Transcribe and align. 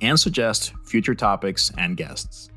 and 0.00 0.18
suggest 0.18 0.72
future 0.84 1.14
topics 1.14 1.70
and 1.78 1.96
guests. 1.96 2.50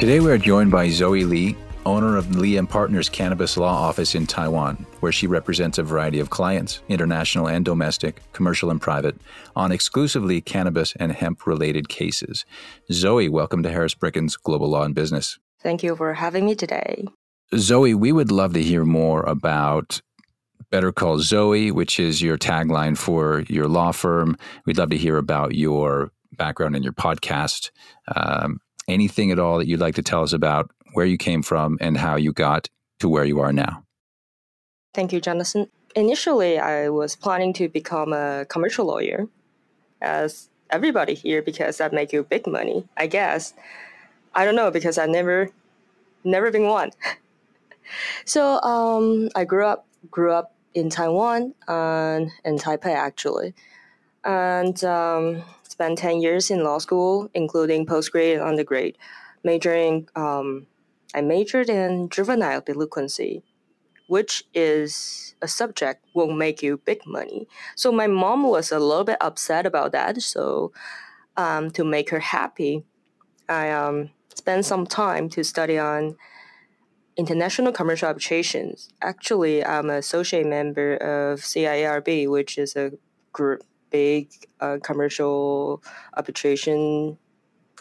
Today 0.00 0.18
we 0.18 0.30
are 0.30 0.38
joined 0.38 0.70
by 0.70 0.88
Zoe 0.88 1.24
Lee, 1.24 1.56
owner 1.86 2.16
of 2.16 2.36
Lee 2.36 2.56
and 2.56 2.68
Partners 2.68 3.08
Cannabis 3.08 3.56
Law 3.56 3.72
Office 3.72 4.14
in 4.14 4.26
Taiwan, 4.26 4.84
where 5.00 5.12
she 5.12 5.26
represents 5.26 5.78
a 5.78 5.82
variety 5.82 6.20
of 6.20 6.30
clients, 6.30 6.80
international 6.88 7.48
and 7.48 7.64
domestic, 7.64 8.20
commercial 8.32 8.70
and 8.70 8.80
private, 8.80 9.16
on 9.56 9.72
exclusively 9.72 10.40
cannabis 10.40 10.94
and 10.96 11.12
hemp 11.12 11.46
related 11.46 11.88
cases. 11.88 12.44
Zoe, 12.92 13.28
welcome 13.28 13.62
to 13.62 13.70
Harris 13.70 13.94
Bricken's 13.94 14.36
Global 14.36 14.68
Law 14.68 14.82
and 14.82 14.94
Business. 14.94 15.38
Thank 15.62 15.82
you 15.82 15.96
for 15.96 16.14
having 16.14 16.46
me 16.46 16.54
today. 16.54 17.06
Zoe, 17.56 17.94
we 17.94 18.12
would 18.12 18.30
love 18.30 18.52
to 18.54 18.62
hear 18.62 18.84
more 18.84 19.22
about 19.22 20.00
Better 20.70 20.92
Call 20.92 21.18
Zoe, 21.18 21.70
which 21.70 21.98
is 21.98 22.22
your 22.22 22.38
tagline 22.38 22.96
for 22.96 23.40
your 23.48 23.66
law 23.66 23.92
firm. 23.92 24.36
We'd 24.66 24.78
love 24.78 24.90
to 24.90 24.96
hear 24.96 25.16
about 25.16 25.54
your 25.54 26.12
background 26.36 26.76
and 26.76 26.84
your 26.84 26.92
podcast. 26.92 27.70
Um, 28.14 28.60
anything 28.88 29.30
at 29.30 29.38
all 29.38 29.58
that 29.58 29.66
you'd 29.66 29.80
like 29.80 29.94
to 29.96 30.02
tell 30.02 30.22
us 30.22 30.32
about 30.32 30.70
where 30.92 31.06
you 31.06 31.16
came 31.16 31.42
from 31.42 31.78
and 31.80 31.96
how 31.96 32.16
you 32.16 32.32
got 32.32 32.68
to 33.00 33.08
where 33.08 33.24
you 33.24 33.40
are 33.40 33.52
now. 33.52 33.84
Thank 34.94 35.12
you, 35.12 35.20
Jonathan. 35.20 35.68
Initially, 35.94 36.58
I 36.58 36.88
was 36.88 37.16
planning 37.16 37.52
to 37.54 37.68
become 37.68 38.12
a 38.12 38.46
commercial 38.48 38.86
lawyer, 38.86 39.28
as 40.00 40.48
everybody 40.70 41.14
here, 41.14 41.42
because 41.42 41.78
that 41.78 41.92
make 41.92 42.12
you 42.12 42.22
big 42.22 42.46
money. 42.46 42.86
I 42.96 43.06
guess. 43.06 43.54
I 44.34 44.44
don't 44.44 44.54
know 44.54 44.70
because 44.70 44.98
I 44.98 45.06
never, 45.06 45.50
never 46.22 46.50
been 46.50 46.66
one. 46.66 46.90
so 48.24 48.60
um, 48.60 49.28
I 49.34 49.44
grew 49.44 49.66
up 49.66 49.86
grew 50.10 50.32
up 50.32 50.54
in 50.74 50.88
Taiwan 50.88 51.54
and 51.66 52.30
in 52.44 52.56
Taipei 52.56 52.94
actually, 52.94 53.54
and 54.24 54.82
um, 54.84 55.42
spent 55.64 55.98
ten 55.98 56.20
years 56.20 56.50
in 56.50 56.62
law 56.62 56.78
school, 56.78 57.28
including 57.34 57.86
postgrad 57.86 58.34
and 58.34 58.42
undergrad, 58.42 58.96
majoring 59.42 60.08
um, 60.14 60.66
I 61.14 61.20
majored 61.20 61.68
in 61.68 62.08
juvenile 62.08 62.60
delinquency, 62.60 63.42
which 64.06 64.44
is 64.54 65.34
a 65.42 65.48
subject 65.48 66.04
won't 66.14 66.36
make 66.36 66.62
you 66.62 66.78
big 66.78 67.06
money. 67.06 67.48
So 67.76 67.90
my 67.92 68.06
mom 68.06 68.44
was 68.44 68.72
a 68.72 68.78
little 68.78 69.04
bit 69.04 69.18
upset 69.20 69.66
about 69.66 69.92
that. 69.92 70.20
So 70.22 70.72
um, 71.36 71.70
to 71.72 71.84
make 71.84 72.10
her 72.10 72.20
happy, 72.20 72.84
I 73.48 73.70
um, 73.70 74.10
spent 74.34 74.64
some 74.64 74.86
time 74.86 75.28
to 75.30 75.42
study 75.44 75.78
on 75.78 76.16
international 77.16 77.72
commercial 77.72 78.08
arbitrations. 78.08 78.90
Actually, 79.02 79.64
I'm 79.64 79.90
an 79.90 79.96
associate 79.96 80.46
member 80.46 80.96
of 80.96 81.40
CIARB, 81.40 82.28
which 82.28 82.58
is 82.58 82.76
a 82.76 82.92
group, 83.32 83.62
big 83.90 84.30
uh, 84.60 84.78
commercial 84.82 85.82
arbitration 86.16 87.18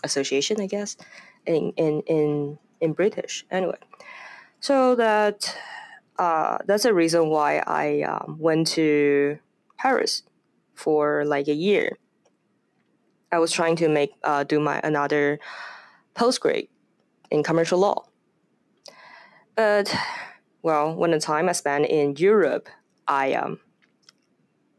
association, 0.04 0.60
I 0.60 0.68
guess, 0.68 0.98
in 1.46 1.72
in 1.78 2.02
in 2.02 2.60
in 2.82 2.94
British 2.94 3.46
anyway. 3.52 3.78
So 4.60 4.96
that 4.96 5.56
uh, 6.18 6.58
that's 6.66 6.84
the 6.84 6.94
reason 6.94 7.30
why 7.30 7.64
I 7.66 8.02
um, 8.02 8.38
went 8.40 8.68
to 8.70 9.40
Paris 9.78 10.24
for 10.76 11.24
like 11.26 11.48
a 11.48 11.54
year. 11.54 11.98
I 13.32 13.40
was 13.40 13.52
trying 13.52 13.76
to 13.78 13.88
make 13.88 14.12
uh, 14.24 14.44
do 14.44 14.60
my 14.60 14.82
another 14.84 15.40
postgrad 16.16 16.68
in 17.32 17.44
commercial 17.44 17.80
law, 17.80 18.06
but 19.56 19.96
well, 20.62 20.94
when 20.94 21.12
the 21.12 21.20
time 21.20 21.48
I 21.48 21.54
spent 21.54 21.86
in 21.86 22.16
Europe, 22.18 22.68
I 23.08 23.34
um, 23.34 23.60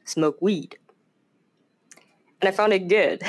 smoked 0.04 0.42
weed, 0.42 0.76
and 2.40 2.48
I 2.48 2.50
found 2.50 2.72
it 2.72 2.88
good. 2.88 3.22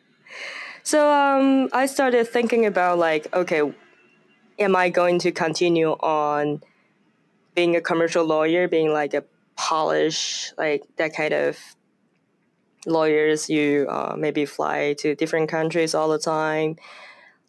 so 0.82 1.12
um, 1.12 1.68
I 1.72 1.86
started 1.86 2.26
thinking 2.26 2.66
about 2.66 2.98
like, 2.98 3.32
okay, 3.34 3.62
am 4.58 4.76
I 4.76 4.88
going 4.88 5.18
to 5.20 5.32
continue 5.32 5.90
on 5.90 6.62
being 7.54 7.76
a 7.76 7.80
commercial 7.80 8.24
lawyer, 8.24 8.68
being 8.68 8.92
like 8.92 9.14
a 9.14 9.24
polish, 9.56 10.52
like 10.58 10.84
that 10.96 11.14
kind 11.14 11.32
of 11.32 11.58
lawyers? 12.86 13.48
You 13.48 13.86
uh, 13.88 14.14
maybe 14.18 14.44
fly 14.44 14.94
to 14.98 15.14
different 15.14 15.48
countries 15.48 15.94
all 15.94 16.08
the 16.08 16.18
time. 16.18 16.76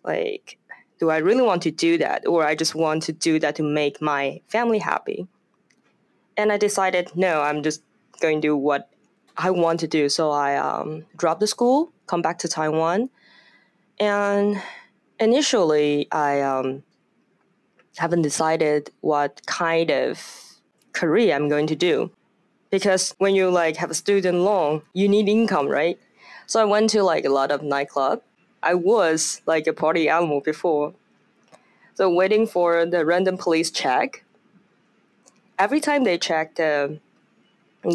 Like, 0.04 0.58
do 1.00 1.10
I 1.10 1.18
really 1.18 1.44
want 1.44 1.64
to 1.64 1.72
do 1.72 1.98
that, 1.98 2.28
or 2.28 2.46
I 2.46 2.56
just 2.56 2.76
want 2.76 3.04
to 3.04 3.14
do 3.14 3.40
that 3.40 3.56
to 3.56 3.64
make 3.64 4.02
my 4.02 4.42
family 4.48 4.80
happy? 4.80 5.28
And 6.38 6.52
I 6.52 6.58
decided, 6.58 7.12
no, 7.16 7.42
I'm 7.42 7.64
just 7.64 7.82
going 8.22 8.42
to 8.42 8.48
do 8.48 8.56
what 8.56 8.90
I 9.38 9.52
want 9.52 9.80
to 9.82 9.88
do. 9.88 10.10
So 10.10 10.32
I 10.32 10.58
um, 10.58 11.06
dropped 11.16 11.40
the 11.40 11.48
school, 11.48 11.92
come 12.08 12.22
back 12.22 12.40
to 12.40 12.48
Taiwan, 12.48 13.10
and 14.00 14.62
initially 15.20 16.08
I 16.12 16.42
um, 16.42 16.84
haven't 18.00 18.22
decided 18.22 18.92
what 19.02 19.46
kind 19.46 19.92
of 19.92 20.20
career 20.94 21.36
I'm 21.36 21.50
going 21.50 21.68
to 21.68 21.76
do. 21.76 22.12
Because 22.70 23.14
when 23.18 23.36
you 23.36 23.50
like 23.50 23.76
have 23.78 23.92
a 23.92 23.94
student 23.94 24.40
loan, 24.40 24.82
you 24.94 25.08
need 25.10 25.28
income, 25.28 25.68
right? 25.68 26.00
So 26.48 26.62
I 26.62 26.66
went 26.66 26.90
to 26.92 27.04
like 27.04 27.26
a 27.26 27.30
lot 27.30 27.52
of 27.52 27.62
nightclub. 27.62 28.22
I 28.64 28.74
was 28.74 29.42
like 29.46 29.68
a 29.68 29.74
party 29.74 30.08
animal 30.10 30.42
before. 30.42 30.94
So 31.96 32.10
waiting 32.10 32.48
for 32.48 32.86
the 32.86 33.06
random 33.06 33.38
police 33.38 33.70
check. 33.70 34.24
Every 35.58 35.82
time 35.82 36.06
they 36.06 36.18
check 36.18 36.56
the 36.56 37.00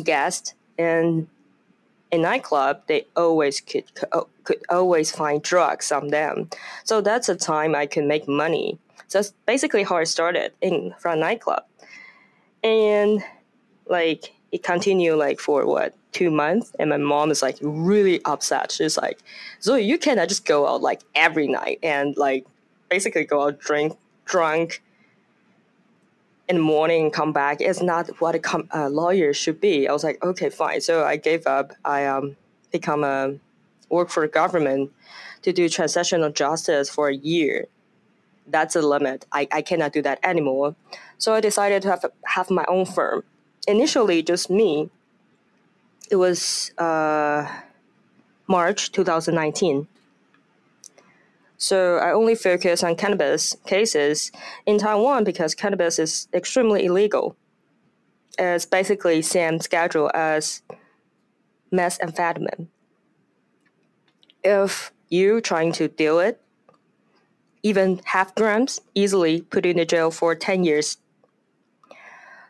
guest 0.03 0.55
in 0.77 1.29
a 2.13 2.19
nightclub, 2.19 2.83
they 2.87 3.07
always 3.17 3.61
could 3.61 3.85
oh, 4.13 4.29
could 4.45 4.63
always 4.69 5.11
find 5.11 5.43
drugs 5.43 5.91
on 5.91 6.09
them. 6.09 6.51
So 6.85 7.01
that's 7.01 7.31
a 7.31 7.37
time 7.37 7.75
I 7.75 7.87
could 7.87 8.05
make 8.05 8.29
money 8.29 8.79
so 9.09 9.19
that's 9.19 9.33
basically 9.47 9.83
how 9.83 9.97
I 9.97 10.05
started 10.05 10.53
in 10.61 10.95
from 10.99 11.21
nightclub, 11.21 11.65
and 12.63 13.23
like 13.87 14.35
it 14.53 14.63
continued 14.63 15.17
like 15.17 15.41
for 15.41 15.67
what 15.67 15.95
two 16.13 16.31
months, 16.31 16.73
and 16.79 16.91
my 16.91 16.97
mom 16.97 17.31
is 17.31 17.43
like 17.43 17.59
really 17.61 18.25
upset. 18.25 18.73
She's 18.73 18.97
like, 18.97 19.19
"Zoe, 19.63 19.83
you 19.83 19.99
cannot 19.99 20.29
just 20.29 20.45
go 20.47 20.67
out 20.67 20.83
like 20.83 21.03
every 21.15 21.49
night 21.49 21.79
and 21.83 22.17
like 22.17 22.47
basically 22.89 23.25
go 23.25 23.43
out 23.43 23.59
drink 23.59 23.97
drunk." 24.25 24.83
in 26.49 26.57
the 26.57 26.63
morning 26.63 27.11
come 27.11 27.33
back. 27.33 27.61
It's 27.61 27.81
not 27.81 28.09
what 28.21 28.35
a 28.35 28.39
com- 28.39 28.69
uh, 28.75 28.89
lawyer 28.89 29.33
should 29.33 29.61
be. 29.61 29.89
I 29.89 29.93
was 29.93 30.05
like 30.05 30.23
okay 30.23 30.51
fine. 30.51 30.81
So 30.81 31.05
i 31.05 31.17
gave 31.17 31.47
up. 31.47 31.73
I 31.85 32.07
um 32.07 32.37
become 32.71 33.05
a 33.05 33.35
work 33.89 34.11
for 34.11 34.23
the 34.23 34.29
government 34.29 34.93
to 35.43 35.53
do 35.53 35.69
transitional 35.69 36.31
justice 36.31 36.91
for 36.91 37.09
a 37.09 37.15
year 37.15 37.67
that's 38.47 38.77
a 38.77 38.83
limit. 38.83 39.27
I, 39.33 39.49
I 39.53 39.63
cannot 39.63 39.93
do 39.93 40.03
that 40.03 40.19
anymore. 40.23 40.75
So 41.19 41.35
I 41.35 41.41
decided 41.41 41.83
to 41.83 41.91
have, 41.91 42.05
have 42.27 42.51
my 42.51 42.65
own 42.69 42.87
firm. 42.87 43.25
Initially, 43.67 44.23
just 44.23 44.51
me. 44.51 44.91
It 46.11 46.17
was 46.17 46.73
uh, 46.79 47.49
March 48.47 48.93
2019. 48.93 49.89
So 51.57 51.97
I 51.97 52.13
only 52.13 52.35
focus 52.35 52.83
on 52.83 52.97
cannabis 52.97 53.57
cases 53.65 54.31
in 54.67 54.79
Taiwan 54.79 55.25
because 55.25 55.55
cannabis 55.55 55.99
is 55.99 56.29
extremely 56.35 56.85
illegal. 56.85 57.37
It's 58.39 58.67
basically 58.67 59.23
same 59.23 59.61
schedule 59.61 60.11
as 60.13 60.63
methamphetamine. 61.73 62.67
If 64.43 64.93
you 65.09 65.41
trying 65.41 65.73
to 65.73 65.89
deal 65.89 66.19
it, 66.19 66.41
even 67.65 68.01
half 68.05 68.35
grams, 68.37 68.81
easily 68.95 69.41
put 69.41 69.67
in 69.67 69.79
the 69.79 69.85
jail 69.85 70.13
for 70.13 70.37
10 70.37 70.63
years. 70.63 70.99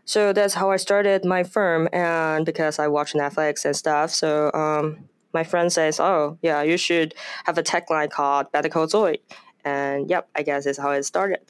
So 0.04 0.34
that's 0.34 0.52
how 0.52 0.70
I 0.70 0.76
started 0.76 1.24
my 1.24 1.44
firm, 1.44 1.88
and 1.90 2.44
because 2.44 2.78
I 2.78 2.88
watch 2.88 3.14
Netflix 3.14 3.64
and 3.64 3.74
stuff, 3.74 4.10
so 4.10 4.52
um, 4.52 5.08
my 5.32 5.44
friend 5.44 5.72
says, 5.72 5.98
"Oh, 5.98 6.36
yeah, 6.42 6.60
you 6.60 6.76
should 6.76 7.14
have 7.46 7.56
a 7.56 7.62
tech 7.62 7.88
line 7.88 8.10
called 8.10 8.52
Better 8.52 8.68
Call 8.68 8.86
Zoe," 8.86 9.22
and 9.64 10.10
yep, 10.10 10.28
I 10.36 10.42
guess 10.42 10.66
is 10.66 10.76
how 10.76 10.90
it 10.90 11.04
started. 11.04 11.40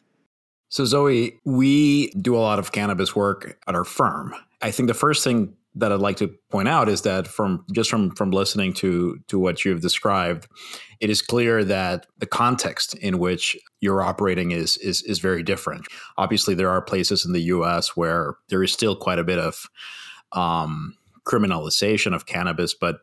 So 0.68 0.84
Zoe, 0.84 1.40
we 1.44 2.10
do 2.10 2.36
a 2.36 2.38
lot 2.38 2.60
of 2.60 2.70
cannabis 2.70 3.16
work 3.16 3.58
at 3.66 3.74
our 3.74 3.84
firm. 3.84 4.36
I 4.62 4.70
think 4.70 4.86
the 4.86 4.94
first 4.94 5.24
thing 5.24 5.56
that 5.76 5.92
I'd 5.92 6.00
like 6.00 6.16
to 6.18 6.28
point 6.50 6.68
out 6.68 6.88
is 6.88 7.02
that 7.02 7.26
from 7.26 7.64
just 7.72 7.90
from 7.90 8.10
from 8.14 8.30
listening 8.30 8.72
to 8.74 9.18
to 9.28 9.38
what 9.38 9.64
you've 9.64 9.80
described, 9.80 10.46
it 11.00 11.10
is 11.10 11.20
clear 11.20 11.64
that 11.64 12.06
the 12.18 12.26
context 12.26 12.94
in 12.94 13.18
which 13.18 13.56
you're 13.80 14.02
operating 14.02 14.52
is 14.52 14.76
is 14.78 15.02
is 15.02 15.18
very 15.18 15.42
different. 15.42 15.86
Obviously, 16.16 16.54
there 16.54 16.70
are 16.70 16.80
places 16.80 17.24
in 17.24 17.32
the 17.32 17.42
U.S. 17.42 17.96
where 17.96 18.36
there 18.48 18.62
is 18.62 18.72
still 18.72 18.94
quite 18.94 19.18
a 19.18 19.24
bit 19.24 19.38
of 19.38 19.66
um, 20.32 20.94
criminalization 21.26 22.14
of 22.14 22.26
cannabis, 22.26 22.74
but 22.74 22.98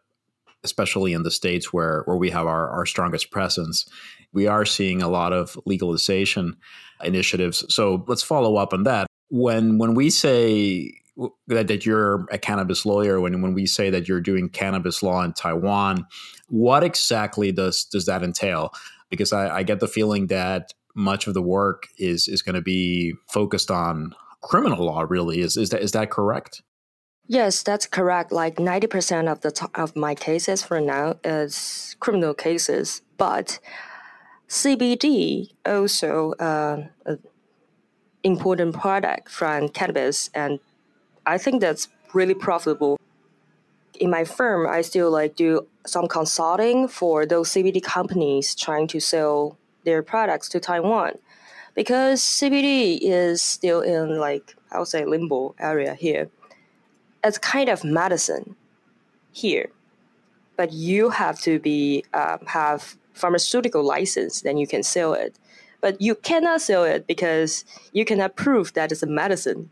especially 0.64 1.12
in 1.14 1.24
the 1.24 1.32
states 1.32 1.74
where 1.74 2.04
where 2.06 2.18
we 2.18 2.30
have 2.30 2.48
our, 2.48 2.70
our 2.70 2.86
strongest 2.86 3.32
presence, 3.32 3.86
we 4.32 4.48
are 4.48 4.66
seeing 4.66 5.02
a 5.02 5.10
lot 5.10 5.34
of 5.34 5.58
legalization 5.66 6.56
initiatives. 7.04 7.66
So 7.74 8.06
let's 8.08 8.24
follow 8.24 8.56
up 8.56 8.74
on 8.74 8.84
that. 8.84 9.08
When 9.30 9.78
when 9.78 9.94
we 9.94 10.10
say 10.10 11.01
that, 11.48 11.68
that 11.68 11.86
you're 11.86 12.26
a 12.32 12.38
cannabis 12.38 12.86
lawyer, 12.86 13.20
when 13.20 13.42
when 13.42 13.54
we 13.54 13.66
say 13.66 13.90
that 13.90 14.08
you're 14.08 14.22
doing 14.22 14.50
cannabis 14.50 15.04
law 15.04 15.24
in 15.24 15.34
Taiwan, 15.34 16.06
what 16.50 16.84
exactly 16.84 17.52
does 17.52 17.86
does 17.86 18.06
that 18.06 18.24
entail? 18.24 18.74
Because 19.10 19.34
I, 19.34 19.58
I 19.58 19.64
get 19.64 19.80
the 19.80 19.88
feeling 19.88 20.28
that 20.28 20.74
much 20.96 21.28
of 21.28 21.34
the 21.34 21.42
work 21.42 21.88
is 21.98 22.28
is 22.28 22.42
going 22.42 22.56
to 22.56 22.62
be 22.62 23.14
focused 23.28 23.72
on 23.72 24.14
criminal 24.42 24.86
law. 24.86 25.06
Really, 25.08 25.42
is 25.42 25.58
is 25.58 25.70
that 25.70 25.82
is 25.82 25.92
that 25.92 26.10
correct? 26.12 26.62
Yes, 27.28 27.64
that's 27.64 27.86
correct. 27.86 28.34
Like 28.34 28.58
90% 28.58 29.32
of 29.32 29.40
the 29.42 29.70
of 29.76 29.96
my 29.96 30.16
cases 30.16 30.64
for 30.64 30.82
now 30.82 31.16
is 31.24 31.96
criminal 32.00 32.34
cases, 32.34 33.02
but 33.18 33.60
CBD 34.50 35.54
also 35.66 36.34
uh, 36.34 36.88
important 38.24 38.76
product 38.76 39.30
from 39.30 39.70
cannabis 39.70 40.30
and 40.34 40.60
I 41.26 41.38
think 41.38 41.62
that's 41.62 41.88
really 42.14 42.34
profitable. 42.34 42.98
In 44.00 44.10
my 44.10 44.24
firm, 44.24 44.68
I 44.68 44.82
still 44.82 45.12
like 45.12 45.36
do 45.36 45.68
some 45.86 46.08
consulting 46.08 46.88
for 46.88 47.26
those 47.26 47.50
CBD 47.50 47.82
companies 47.82 48.56
trying 48.56 48.88
to 48.88 49.00
sell 49.00 49.58
their 49.84 50.02
products 50.02 50.50
to 50.50 50.60
Taiwan 50.60 51.14
because 51.76 52.22
CBD 52.22 53.00
is 53.02 53.42
still 53.42 53.82
in 53.82 54.20
like 54.20 54.56
I 54.72 54.80
would 54.80 54.88
say 54.88 55.06
limbo 55.06 55.56
area 55.60 55.96
here 55.96 56.30
it's 57.24 57.38
kind 57.38 57.70
of 57.70 57.84
medicine 57.84 58.56
here, 59.32 59.70
but 60.58 60.72
you 60.74 61.10
have 61.10 61.40
to 61.42 61.60
be 61.60 62.04
um, 62.14 62.40
have 62.48 62.98
pharmaceutical 63.14 63.84
license, 63.84 64.42
then 64.42 64.58
you 64.58 64.68
can 64.68 64.84
sell 64.84 65.14
it. 65.14 65.36
But 65.82 66.00
you 66.02 66.16
cannot 66.16 66.62
sell 66.62 66.84
it 66.84 67.08
because 67.08 67.66
you 67.92 68.06
cannot 68.06 68.36
prove 68.36 68.74
that 68.74 68.92
it's 68.92 69.04
a 69.04 69.08
medicine. 69.08 69.70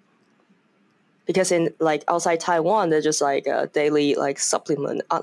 Because 1.29 1.51
in 1.51 1.71
like 1.77 2.03
outside 2.07 2.39
Taiwan, 2.39 2.89
they're 2.89 3.01
just 3.01 3.21
like 3.21 3.45
a 3.45 3.67
daily 3.67 4.15
like 4.15 4.39
supplement. 4.39 5.03
Uh, 5.11 5.21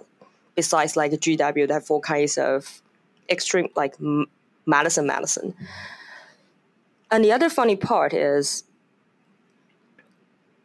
besides 0.54 0.96
like 0.96 1.10
GW, 1.10 1.66
they 1.66 1.74
have 1.74 1.84
four 1.84 2.00
kinds 2.00 2.38
of 2.38 2.80
extreme 3.28 3.70
like 3.74 3.96
m- 3.98 4.26
medicine 4.66 5.08
medicine. 5.08 5.52
And 7.10 7.24
the 7.24 7.32
other 7.32 7.50
funny 7.50 7.74
part 7.74 8.12
is 8.14 8.62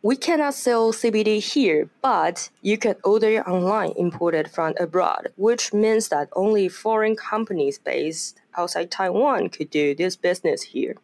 we 0.03 0.15
cannot 0.15 0.53
sell 0.53 0.93
CBD 0.93 1.39
here, 1.39 1.89
but 2.03 2.49
you 2.61 2.77
can 2.77 2.95
order 3.03 3.41
online 3.47 3.93
imported 3.97 4.49
from 4.49 4.75
abroad, 4.79 5.29
which 5.37 5.73
means 5.73 6.09
that 6.09 6.29
only 6.35 6.69
foreign 6.69 7.15
companies 7.15 7.79
based 7.79 8.39
outside 8.55 8.91
Taiwan 8.91 9.49
could 9.49 9.71
do 9.71 9.95
this 9.95 10.15
business 10.15 10.61
here. 10.61 10.97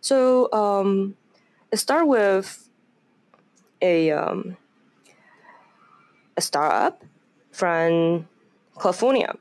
So 0.00 0.50
um, 0.52 1.16
start 1.74 2.08
with 2.08 2.68
a 3.82 4.10
um, 4.10 4.56
a 6.36 6.40
startup 6.40 7.02
from 7.52 8.28
California. 8.80 9.34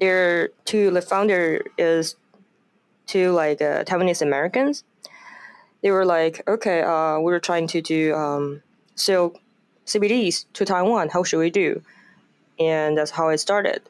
Their 0.00 0.50
two 0.64 0.90
the 0.90 1.02
founder 1.02 1.64
is 1.76 2.16
two 3.06 3.32
like 3.32 3.60
uh, 3.60 3.84
Taiwanese 3.84 4.22
Americans 4.22 4.84
they 5.82 5.90
were 5.90 6.04
like, 6.04 6.42
okay, 6.48 6.82
uh, 6.82 7.18
we 7.20 7.32
are 7.32 7.40
trying 7.40 7.66
to 7.68 7.80
do 7.80 8.14
um, 8.14 8.62
sell 8.94 9.34
CBDs 9.86 10.46
to 10.54 10.64
Taiwan. 10.64 11.08
How 11.08 11.22
should 11.22 11.38
we 11.38 11.50
do? 11.50 11.82
And 12.58 12.98
that's 12.98 13.12
how 13.12 13.28
it 13.28 13.38
started. 13.38 13.82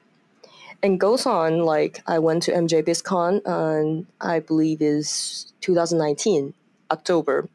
And 0.83 1.01
goes 1.01 1.27
on 1.27 1.61
like 1.61 2.03
I 2.07 2.19
went 2.19 2.43
to 2.45 2.53
MJ 2.53 2.85
BizCon, 2.85 3.41
and 3.45 4.07
I 4.21 4.41
believe 4.41 4.81
is 4.81 5.53
2019 5.61 6.55
October. 6.91 7.49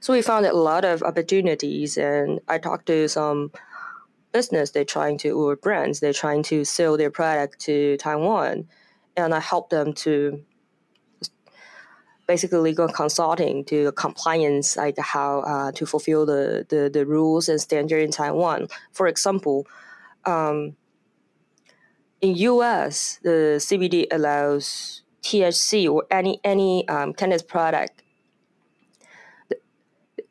So 0.00 0.12
we 0.12 0.22
found 0.22 0.46
a 0.46 0.52
lot 0.52 0.84
of 0.84 1.02
opportunities, 1.02 1.96
and 1.96 2.40
I 2.48 2.58
talked 2.58 2.86
to 2.86 3.08
some 3.08 3.52
business 4.32 4.70
they're 4.70 4.84
trying 4.84 5.16
to 5.16 5.30
or 5.30 5.56
brands 5.56 6.00
they're 6.00 6.12
trying 6.12 6.42
to 6.42 6.62
sell 6.64 6.96
their 6.96 7.10
product 7.10 7.60
to 7.60 7.96
Taiwan, 7.96 8.68
and 9.16 9.34
I 9.34 9.40
helped 9.40 9.70
them 9.70 9.92
to 9.94 10.44
basically 12.28 12.58
legal 12.58 12.88
consulting 12.88 13.64
to 13.64 13.90
compliance, 13.92 14.76
like 14.76 14.98
how 14.98 15.40
uh, 15.40 15.72
to 15.72 15.86
fulfill 15.86 16.26
the, 16.26 16.66
the, 16.68 16.90
the 16.92 17.06
rules 17.06 17.48
and 17.48 17.60
standard 17.60 18.02
in 18.02 18.10
Taiwan. 18.10 18.68
For 18.92 19.08
example, 19.08 19.66
um, 20.26 20.76
in 22.20 22.36
US, 22.36 23.18
the 23.22 23.56
CBD 23.58 24.06
allows 24.10 25.02
THC 25.22 25.90
or 25.90 26.04
any 26.10 26.40
any 26.44 26.86
um, 26.88 27.12
cannabis 27.14 27.42
product. 27.42 28.02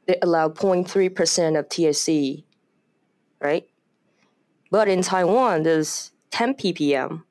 They 0.07 0.17
allow 0.21 0.49
0.3% 0.49 1.59
of 1.59 1.69
THC, 1.69 2.43
right? 3.39 3.67
But 4.71 4.87
in 4.87 5.01
Taiwan, 5.01 5.63
there's 5.63 6.11
10 6.31 6.55
ppm 6.55 7.23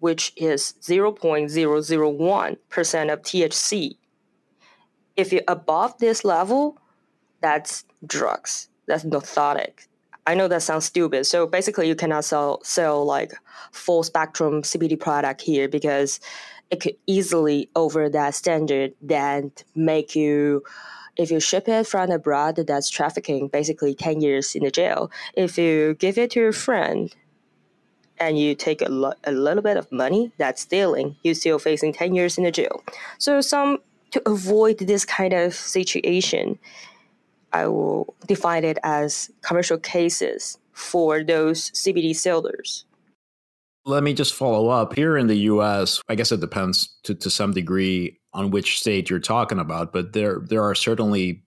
which 0.00 0.32
is 0.36 0.74
0.001% 0.82 3.12
of 3.12 3.22
THC. 3.22 3.96
If 5.16 5.32
you're 5.32 5.42
above 5.48 5.98
this 5.98 6.24
level, 6.24 6.78
that's 7.40 7.84
drugs. 8.06 8.68
That's 8.86 9.04
narcotic. 9.04 9.88
I 10.26 10.34
know 10.34 10.48
that 10.48 10.62
sounds 10.62 10.84
stupid. 10.84 11.26
So 11.26 11.46
basically, 11.46 11.88
you 11.88 11.94
cannot 11.94 12.24
sell 12.24 12.60
sell 12.62 13.04
like 13.04 13.32
full 13.72 14.02
spectrum 14.02 14.62
CBD 14.62 14.98
product 14.98 15.40
here 15.40 15.68
because 15.68 16.20
it 16.70 16.80
could 16.80 16.96
easily 17.06 17.70
over 17.76 18.08
that 18.08 18.34
standard 18.34 18.92
then 19.00 19.52
make 19.74 20.16
you 20.16 20.62
if 21.16 21.30
you 21.30 21.40
ship 21.40 21.68
it 21.68 21.86
from 21.86 22.10
abroad 22.10 22.56
that's 22.66 22.90
trafficking 22.90 23.48
basically 23.48 23.94
10 23.94 24.20
years 24.20 24.54
in 24.54 24.64
the 24.64 24.70
jail 24.70 25.10
if 25.34 25.56
you 25.58 25.94
give 25.94 26.18
it 26.18 26.30
to 26.30 26.40
your 26.40 26.52
friend 26.52 27.14
and 28.18 28.38
you 28.38 28.54
take 28.54 28.82
a, 28.82 28.88
lo- 28.90 29.14
a 29.24 29.32
little 29.32 29.62
bit 29.62 29.76
of 29.76 29.90
money, 29.92 30.32
that's 30.38 30.62
stealing. 30.62 31.16
You're 31.22 31.34
still 31.34 31.58
facing 31.58 31.92
10 31.92 32.14
years 32.14 32.38
in 32.38 32.44
the 32.44 32.50
jail. 32.50 32.82
So, 33.18 33.40
some 33.40 33.78
to 34.12 34.22
avoid 34.28 34.78
this 34.78 35.04
kind 35.04 35.32
of 35.32 35.54
situation, 35.54 36.58
I 37.52 37.66
will 37.66 38.14
define 38.26 38.64
it 38.64 38.78
as 38.82 39.30
commercial 39.42 39.78
cases 39.78 40.58
for 40.72 41.24
those 41.24 41.70
CBD 41.72 42.14
sellers. 42.14 42.84
Let 43.84 44.02
me 44.02 44.14
just 44.14 44.34
follow 44.34 44.68
up. 44.68 44.94
Here 44.94 45.16
in 45.16 45.28
the 45.28 45.36
US, 45.50 46.00
I 46.08 46.16
guess 46.16 46.32
it 46.32 46.40
depends 46.40 46.96
to, 47.04 47.14
to 47.14 47.30
some 47.30 47.52
degree 47.52 48.18
on 48.36 48.50
which 48.50 48.78
state 48.78 49.10
you're 49.10 49.18
talking 49.18 49.58
about, 49.58 49.92
but 49.92 50.12
there 50.12 50.40
there 50.48 50.62
are 50.62 50.74
certainly 50.74 51.42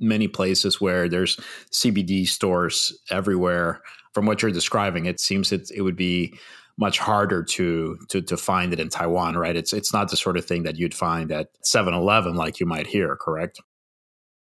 many 0.00 0.26
places 0.26 0.80
where 0.80 1.08
there's 1.08 1.36
CBD 1.72 2.26
stores 2.26 2.98
everywhere 3.10 3.82
from 4.12 4.26
what 4.26 4.42
you're 4.42 4.50
describing, 4.50 5.06
it 5.06 5.20
seems 5.20 5.52
it 5.52 5.70
it 5.74 5.82
would 5.82 5.96
be 5.96 6.34
much 6.78 6.98
harder 6.98 7.42
to 7.44 7.98
to 8.08 8.20
to 8.22 8.36
find 8.36 8.72
it 8.72 8.80
in 8.80 8.88
Taiwan, 8.88 9.36
right? 9.36 9.56
It's 9.56 9.72
it's 9.72 9.92
not 9.92 10.10
the 10.10 10.16
sort 10.16 10.36
of 10.36 10.44
thing 10.44 10.62
that 10.64 10.76
you'd 10.76 10.94
find 10.94 11.30
at 11.30 11.48
7-Eleven 11.62 12.34
like 12.34 12.58
you 12.58 12.66
might 12.66 12.86
hear, 12.86 13.16
correct? 13.16 13.60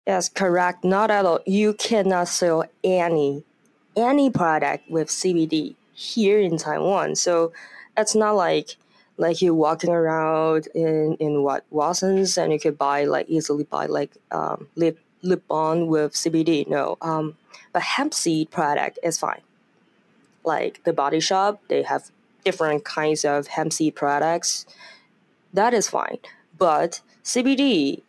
Yes, 0.07 0.29
correct. 0.29 0.85
Not 0.85 1.11
at 1.11 1.27
all. 1.27 1.41
You 1.47 1.75
cannot 1.75 2.29
sell 2.29 2.65
any 2.85 3.45
any 3.97 4.31
product 4.31 4.89
with 4.91 5.09
CBD 5.09 5.75
here 5.95 6.39
in 6.39 6.59
Taiwan. 6.59 7.17
So 7.17 7.53
it's 7.97 8.15
not 8.15 8.37
like 8.37 8.77
like 9.19 9.41
you 9.41 9.55
walking 9.55 9.91
around 9.91 10.69
in 10.75 11.17
in 11.21 11.43
what 11.43 11.65
Watsons 11.71 12.37
and 12.37 12.53
you 12.53 12.61
could 12.61 12.77
buy 12.77 13.05
like 13.05 13.29
easily 13.29 13.65
buy 13.65 13.87
like 13.87 14.13
um, 14.31 14.69
lip 14.77 14.99
lip 15.23 15.47
balm 15.49 15.87
with 15.87 16.13
CBD. 16.13 16.69
No, 16.69 16.97
um, 17.01 17.37
but 17.73 17.83
hemp 17.83 18.15
seed 18.15 18.51
product 18.51 18.99
is 19.03 19.19
fine. 19.19 19.41
Like 20.45 20.83
the 20.85 20.93
Body 20.93 21.21
Shop, 21.21 21.61
they 21.69 21.83
have 21.83 22.11
different 22.45 22.85
kinds 22.85 23.25
of 23.25 23.49
hemp 23.49 23.73
seed 23.73 23.95
products. 23.95 24.67
That 25.53 25.73
is 25.73 25.89
fine, 25.89 26.19
but 26.59 27.01
CBD, 27.25 28.03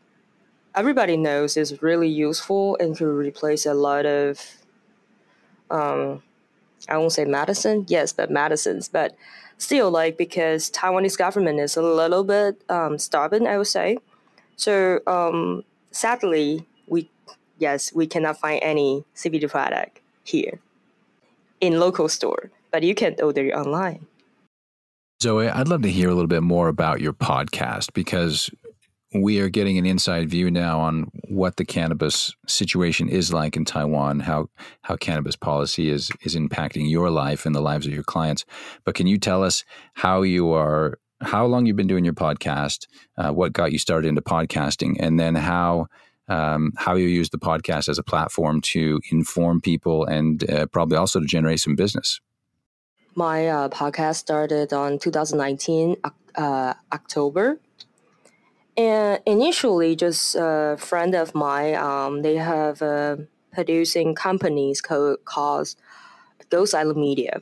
everybody 0.76 1.16
knows 1.18 1.56
is 1.58 1.82
really 1.82 2.10
useful 2.10 2.78
and 2.80 2.98
can 2.98 3.08
replace 3.08 3.66
a 3.66 3.74
lot 3.74 4.06
of. 4.06 4.40
Um, 5.70 6.24
I 6.88 6.98
won't 6.98 7.12
say 7.12 7.26
medicine, 7.26 7.86
yes, 7.90 8.14
but 8.14 8.30
medicines, 8.30 8.88
but 8.88 9.16
still 9.58 9.92
like 9.92 10.18
because 10.18 10.70
Taiwanese 10.72 11.18
government 11.18 11.60
is 11.60 11.76
a 11.78 11.82
little 11.82 12.24
bit 12.24 12.62
um, 12.70 12.98
stubborn, 12.98 13.48
I 13.48 13.58
would 13.58 13.68
say. 13.68 13.98
So 14.56 15.00
um, 15.08 15.64
sadly, 15.92 16.66
we 16.88 17.10
yes 17.60 17.94
we 17.94 18.08
cannot 18.08 18.40
find 18.40 18.60
any 18.64 19.04
CBD 19.16 19.50
product 19.50 20.00
here 20.24 20.60
in 21.62 21.80
local 21.80 22.10
store, 22.10 22.52
but 22.72 22.84
you 22.84 22.96
can 22.96 23.16
order 23.22 23.46
it 23.46 23.54
online. 23.54 24.06
Zoe, 25.22 25.50
I'd 25.50 25.68
love 25.68 25.82
to 25.82 25.90
hear 25.90 26.10
a 26.10 26.14
little 26.14 26.28
bit 26.28 26.44
more 26.44 26.68
about 26.68 27.02
your 27.02 27.14
podcast 27.14 27.94
because 27.94 28.52
we 29.14 29.40
are 29.40 29.50
getting 29.50 29.78
an 29.78 29.86
inside 29.86 30.30
view 30.30 30.52
now 30.52 30.80
on 30.80 31.10
what 31.30 31.56
the 31.56 31.66
cannabis 31.66 32.36
situation 32.46 33.08
is 33.08 33.32
like 33.32 33.56
in 33.56 33.64
Taiwan, 33.64 34.20
how 34.20 34.50
how 34.82 34.96
cannabis 34.98 35.36
policy 35.36 35.90
is 35.90 36.12
is 36.24 36.36
impacting 36.36 36.90
your 36.90 37.10
life 37.10 37.46
and 37.46 37.56
the 37.56 37.62
lives 37.62 37.88
of 37.88 37.94
your 37.94 38.04
clients. 38.04 38.44
But 38.84 38.96
can 38.96 39.08
you 39.08 39.18
tell 39.18 39.44
us 39.44 39.64
how 39.94 40.24
you 40.24 40.52
are, 40.52 41.00
how 41.22 41.46
long 41.46 41.66
you've 41.66 41.78
been 41.78 41.88
doing 41.88 42.04
your 42.04 42.14
podcast, 42.14 42.88
uh, 43.18 43.32
what 43.32 43.54
got 43.54 43.72
you 43.72 43.80
started 43.80 44.10
into 44.10 44.22
podcasting, 44.22 44.98
and 45.00 45.20
then 45.20 45.36
how 45.36 45.88
um, 46.28 46.74
how 46.76 46.96
you 46.96 47.08
use 47.08 47.30
the 47.30 47.40
podcast 47.40 47.88
as 47.88 47.98
a 47.98 48.04
platform 48.04 48.60
to 48.60 49.00
inform 49.10 49.62
people 49.62 50.06
and 50.06 50.50
uh, 50.50 50.66
probably 50.68 50.98
also 50.98 51.22
to 51.22 51.26
generate 51.26 51.62
some 51.62 51.76
business. 51.76 52.20
My 53.16 53.48
uh, 53.48 53.70
podcast 53.70 54.18
started 54.18 54.74
on 54.74 55.00
2019 55.00 55.96
uh, 56.36 56.74
October 56.92 57.60
and 58.78 59.20
initially, 59.26 59.96
just 59.96 60.36
a 60.36 60.78
friend 60.78 61.16
of 61.16 61.34
mine, 61.34 61.74
um, 61.76 62.22
they 62.22 62.36
have 62.36 62.82
a 62.84 63.28
producing 63.52 64.14
companies 64.14 64.82
called, 64.82 65.18
called 65.26 65.74
Ghost 66.52 66.76
Island 66.76 67.02
Media. 67.02 67.42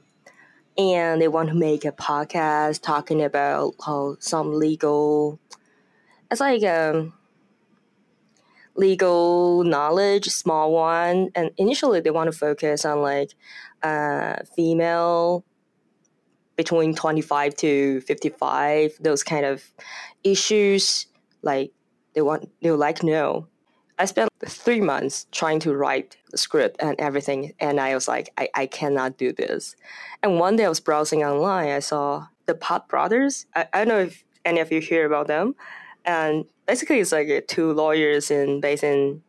And 0.78 1.22
they 1.22 1.28
want 1.28 1.50
to 1.50 1.56
make 1.56 1.84
a 1.84 1.92
podcast 1.92 2.82
talking 2.82 3.22
about 3.22 3.76
some 4.20 4.54
legal, 4.54 5.40
it's 6.32 6.40
like 6.40 6.64
um, 6.64 7.14
legal 8.76 9.66
knowledge, 9.66 10.26
small 10.28 10.72
one. 10.72 11.32
And 11.36 11.52
initially, 11.58 12.00
they 12.00 12.12
want 12.12 12.32
to 12.32 12.38
focus 12.38 12.86
on 12.86 13.02
like 13.02 13.32
uh, 13.84 14.38
female 14.56 15.44
between 16.56 16.96
25 16.96 17.56
to 17.58 18.02
55, 18.02 18.98
those 19.02 19.24
kind 19.24 19.46
of 19.46 19.64
issues 20.24 21.08
like 21.46 21.72
they 22.14 22.22
want 22.22 22.50
they 22.62 22.72
would 22.72 22.80
like 22.80 23.04
know. 23.04 23.48
I 23.98 24.06
spent 24.06 24.30
three 24.46 24.82
months 24.82 25.26
trying 25.32 25.60
to 25.62 25.74
write 25.74 26.18
the 26.32 26.38
script 26.38 26.76
and 26.82 27.00
everything, 27.00 27.54
and 27.60 27.80
I 27.80 27.94
was 27.94 28.10
like, 28.10 28.30
I, 28.38 28.50
I 28.54 28.66
cannot 28.66 29.18
do 29.18 29.32
this. 29.32 29.76
And 30.22 30.38
one 30.38 30.58
day 30.58 30.66
I 30.66 30.70
was 30.70 30.82
browsing 30.82 31.24
online, 31.24 31.70
I 31.70 31.80
saw 31.80 32.28
the 32.46 32.56
Pot 32.56 32.90
Brothers. 32.90 33.46
I, 33.56 33.68
I 33.72 33.78
don't 33.80 33.88
know 33.88 34.00
if 34.00 34.24
any 34.44 34.60
of 34.60 34.72
you 34.72 34.82
hear 34.82 35.06
about 35.06 35.28
them. 35.28 35.56
And 36.04 36.46
basically, 36.68 37.00
it's 37.00 37.14
like 37.14 37.48
two 37.48 37.72
lawyers 37.72 38.32
in 38.32 38.60
based 38.60 38.84
in 38.84 39.22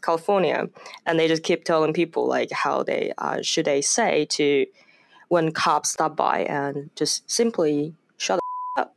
California, 0.00 0.68
and 1.06 1.18
they 1.18 1.28
just 1.28 1.42
keep 1.42 1.64
telling 1.64 1.92
people 1.92 2.26
like 2.26 2.50
how 2.50 2.82
they 2.82 3.12
uh, 3.18 3.42
should 3.42 3.66
they 3.66 3.82
say 3.82 4.24
to 4.30 4.66
when 5.28 5.52
cops 5.52 5.90
stop 5.90 6.16
by 6.16 6.44
and 6.44 6.90
just 6.96 7.30
simply 7.30 7.94
shut 8.16 8.40
up. 8.78 8.94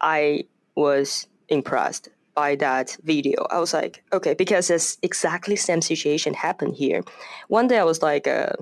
I 0.00 0.44
was 0.74 1.26
impressed 1.48 2.08
by 2.40 2.56
that 2.56 2.96
video. 3.02 3.38
I 3.50 3.58
was 3.60 3.74
like, 3.74 4.02
okay, 4.14 4.32
because 4.32 4.70
it's 4.70 4.96
exactly 5.02 5.56
same 5.56 5.82
situation 5.82 6.32
happened 6.32 6.74
here. 6.74 7.02
One 7.48 7.68
day 7.68 7.78
I 7.78 7.84
was 7.84 8.00
like 8.00 8.26
uh, 8.26 8.54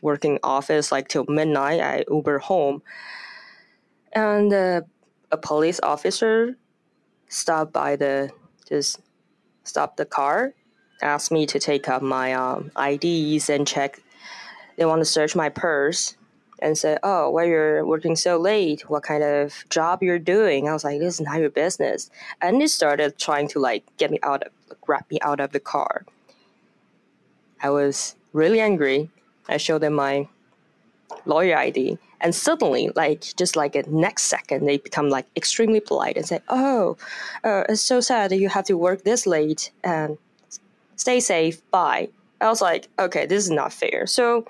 working 0.00 0.38
office 0.42 0.90
like 0.90 1.08
till 1.08 1.26
midnight. 1.28 1.80
I 1.80 2.04
Uber 2.08 2.38
home, 2.38 2.80
and 4.14 4.50
uh, 4.50 4.80
a 5.30 5.36
police 5.36 5.78
officer 5.82 6.56
stopped 7.28 7.72
by 7.82 7.96
the 7.96 8.30
just 8.66 9.00
stopped 9.64 9.98
the 9.98 10.06
car, 10.06 10.54
asked 11.02 11.30
me 11.30 11.44
to 11.52 11.58
take 11.58 11.86
up 11.86 12.00
my 12.00 12.32
um, 12.32 12.70
IDs 12.92 13.50
and 13.50 13.68
check. 13.68 14.00
They 14.76 14.86
want 14.86 15.00
to 15.00 15.10
search 15.16 15.36
my 15.36 15.50
purse 15.50 16.16
and 16.60 16.76
said, 16.76 16.98
"Oh, 17.02 17.30
why 17.30 17.44
you're 17.44 17.84
working 17.86 18.16
so 18.16 18.36
late? 18.38 18.88
What 18.88 19.02
kind 19.02 19.22
of 19.22 19.64
job 19.70 20.02
you're 20.02 20.18
doing?" 20.18 20.68
I 20.68 20.72
was 20.72 20.84
like, 20.84 20.98
"This 21.00 21.14
is 21.14 21.20
not 21.20 21.40
your 21.40 21.50
business." 21.50 22.10
And 22.40 22.60
they 22.60 22.66
started 22.66 23.18
trying 23.18 23.48
to 23.48 23.58
like 23.58 23.84
get 23.96 24.10
me 24.10 24.18
out, 24.22 24.42
of, 24.44 24.52
grab 24.80 25.04
me 25.10 25.18
out 25.22 25.40
of 25.40 25.52
the 25.52 25.60
car. 25.60 26.04
I 27.62 27.70
was 27.70 28.14
really 28.32 28.60
angry. 28.60 29.10
I 29.48 29.56
showed 29.56 29.82
them 29.82 29.94
my 29.94 30.28
lawyer 31.24 31.56
ID, 31.56 31.98
and 32.20 32.34
suddenly, 32.34 32.90
like 32.94 33.22
just 33.36 33.56
like 33.56 33.74
a 33.74 33.88
next 33.88 34.24
second, 34.24 34.66
they 34.66 34.78
become 34.78 35.08
like 35.08 35.26
extremely 35.36 35.80
polite 35.80 36.16
and 36.16 36.26
say, 36.26 36.40
"Oh, 36.48 36.96
uh, 37.44 37.64
it's 37.68 37.82
so 37.82 38.00
sad 38.00 38.30
that 38.30 38.38
you 38.38 38.48
have 38.48 38.64
to 38.66 38.76
work 38.76 39.04
this 39.04 39.26
late, 39.26 39.70
and 39.84 40.18
stay 40.96 41.20
safe. 41.20 41.62
Bye." 41.70 42.08
I 42.40 42.48
was 42.48 42.62
like, 42.62 42.88
"Okay, 42.98 43.26
this 43.26 43.44
is 43.44 43.50
not 43.50 43.72
fair." 43.72 44.06
So 44.06 44.44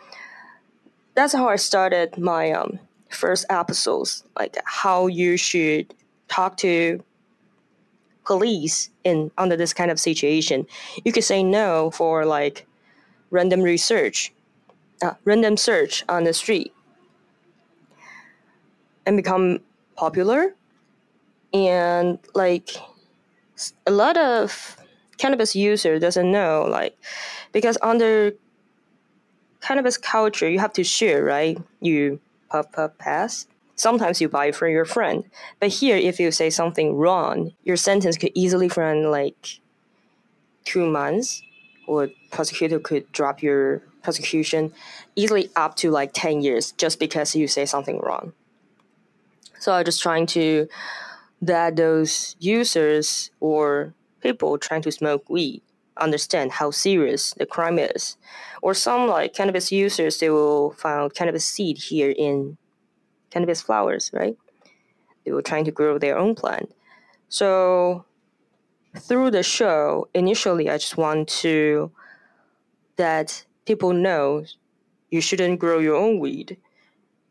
that's 1.18 1.34
how 1.34 1.48
I 1.48 1.56
started 1.56 2.16
my 2.16 2.52
um, 2.52 2.78
first 3.10 3.44
episodes, 3.50 4.22
like 4.38 4.56
how 4.64 5.08
you 5.08 5.36
should 5.36 5.92
talk 6.28 6.56
to 6.58 7.02
police 8.24 8.90
in 9.02 9.32
under 9.36 9.56
this 9.56 9.72
kind 9.72 9.90
of 9.90 9.98
situation. 9.98 10.64
You 11.04 11.12
could 11.12 11.24
say 11.24 11.42
no 11.42 11.90
for 11.90 12.24
like 12.24 12.68
random 13.30 13.62
research, 13.62 14.32
uh, 15.02 15.14
random 15.24 15.56
search 15.56 16.04
on 16.08 16.22
the 16.22 16.32
street, 16.32 16.72
and 19.04 19.16
become 19.16 19.58
popular. 19.96 20.54
And 21.52 22.20
like 22.36 22.70
a 23.88 23.90
lot 23.90 24.16
of 24.16 24.76
cannabis 25.16 25.56
user 25.56 25.98
doesn't 25.98 26.30
know 26.30 26.64
like 26.70 26.96
because 27.50 27.76
under 27.82 28.34
cannabis 29.60 29.96
culture, 29.96 30.48
you 30.48 30.58
have 30.58 30.72
to 30.74 30.84
share, 30.84 31.24
right? 31.24 31.58
You 31.80 32.20
puff, 32.50 32.72
puff, 32.72 32.96
pass. 32.98 33.46
Sometimes 33.74 34.20
you 34.20 34.28
buy 34.28 34.50
for 34.52 34.68
your 34.68 34.84
friend. 34.84 35.24
But 35.60 35.68
here, 35.68 35.96
if 35.96 36.18
you 36.18 36.30
say 36.30 36.50
something 36.50 36.96
wrong, 36.96 37.52
your 37.62 37.76
sentence 37.76 38.16
could 38.16 38.32
easily 38.34 38.68
run 38.76 39.10
like 39.10 39.60
two 40.64 40.88
months, 40.88 41.42
or 41.86 42.10
prosecutor 42.30 42.78
could 42.78 43.10
drop 43.12 43.42
your 43.42 43.82
prosecution 44.02 44.72
easily 45.16 45.50
up 45.56 45.74
to 45.76 45.90
like 45.90 46.10
10 46.12 46.42
years 46.42 46.72
just 46.72 46.98
because 46.98 47.34
you 47.34 47.48
say 47.48 47.64
something 47.64 47.98
wrong. 48.00 48.32
So 49.58 49.72
I'm 49.72 49.84
just 49.84 50.02
trying 50.02 50.26
to 50.26 50.68
that 51.40 51.76
those 51.76 52.36
users 52.38 53.30
or 53.40 53.94
people 54.20 54.58
trying 54.58 54.82
to 54.82 54.92
smoke 54.92 55.28
weed 55.28 55.62
understand 55.98 56.52
how 56.52 56.70
serious 56.70 57.34
the 57.34 57.46
crime 57.46 57.78
is. 57.78 58.16
Or 58.62 58.74
some 58.74 59.08
like 59.08 59.34
cannabis 59.34 59.70
users, 59.70 60.18
they 60.18 60.30
will 60.30 60.72
find 60.72 61.12
cannabis 61.14 61.44
seed 61.44 61.78
here 61.78 62.14
in 62.16 62.56
cannabis 63.30 63.62
flowers, 63.62 64.10
right? 64.12 64.36
They 65.24 65.32
were 65.32 65.42
trying 65.42 65.64
to 65.66 65.70
grow 65.70 65.98
their 65.98 66.18
own 66.18 66.34
plant. 66.34 66.72
So 67.28 68.04
through 68.96 69.30
the 69.30 69.42
show, 69.42 70.08
initially 70.14 70.70
I 70.70 70.78
just 70.78 70.96
want 70.96 71.28
to 71.42 71.90
that 72.96 73.44
people 73.64 73.92
know 73.92 74.44
you 75.10 75.20
shouldn't 75.20 75.60
grow 75.60 75.78
your 75.78 75.96
own 75.96 76.18
weed. 76.18 76.56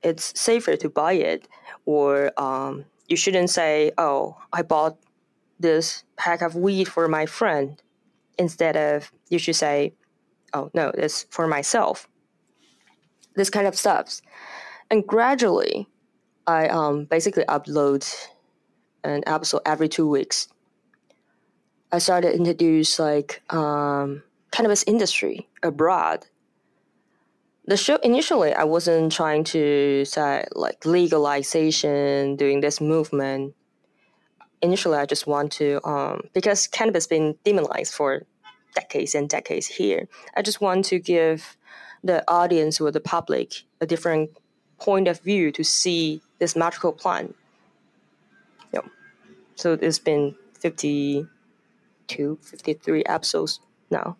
It's 0.03 0.39
safer 0.39 0.75
to 0.77 0.89
buy 0.89 1.13
it, 1.13 1.47
or 1.85 2.31
um, 2.37 2.85
you 3.07 3.17
shouldn't 3.17 3.49
say, 3.49 3.91
"Oh, 3.97 4.37
I 4.53 4.61
bought 4.61 4.97
this 5.59 6.03
pack 6.15 6.41
of 6.41 6.55
weed 6.55 6.87
for 6.87 7.07
my 7.07 7.25
friend." 7.25 7.81
Instead 8.37 8.77
of 8.77 9.11
you 9.29 9.39
should 9.39 9.55
say, 9.55 9.93
oh, 10.53 10.69
no, 10.73 10.91
it's 10.95 11.25
for 11.29 11.47
myself. 11.47 12.07
This 13.35 13.49
kind 13.49 13.67
of 13.67 13.75
stuff. 13.75 14.21
And 14.89 15.05
gradually, 15.05 15.87
I 16.47 16.67
um, 16.67 17.05
basically 17.05 17.43
upload 17.45 18.09
an 19.03 19.23
episode 19.27 19.61
every 19.65 19.89
two 19.89 20.07
weeks. 20.07 20.47
I 21.91 21.99
started 21.99 22.31
to 22.31 22.35
introduce 22.35 22.99
like 22.99 23.41
um, 23.53 24.23
cannabis 24.51 24.83
industry 24.87 25.47
abroad. 25.63 26.25
the 27.65 27.77
show 27.77 27.97
initially 27.97 28.53
I 28.53 28.63
wasn't 28.63 29.11
trying 29.11 29.43
to 29.45 30.05
say 30.05 30.45
like 30.55 30.85
legalization 30.85 32.35
doing 32.37 32.61
this 32.61 32.79
movement. 32.81 33.55
Initially, 34.61 34.97
I 34.97 35.05
just 35.05 35.27
want 35.27 35.51
to 35.53 35.79
um, 35.87 36.21
because 36.33 36.67
cannabis 36.67 37.07
been 37.07 37.35
demonized 37.43 37.93
for 37.93 38.23
decades 38.75 39.15
and 39.15 39.29
decades 39.29 39.67
here. 39.67 40.07
I 40.35 40.41
just 40.41 40.61
want 40.61 40.85
to 40.85 40.99
give 40.99 41.57
the 42.03 42.23
audience 42.27 42.79
or 42.79 42.91
the 42.91 42.99
public 42.99 43.63
a 43.81 43.85
different 43.85 44.31
point 44.79 45.07
of 45.07 45.19
view 45.21 45.51
to 45.51 45.63
see 45.63 46.21
this 46.39 46.55
magical 46.55 46.91
plant. 46.91 47.35
So 49.57 49.73
it's 49.73 49.97
been 49.97 50.35
52, 50.59 52.39
53 52.41 53.03
episodes 53.05 53.59
now. 53.89 54.17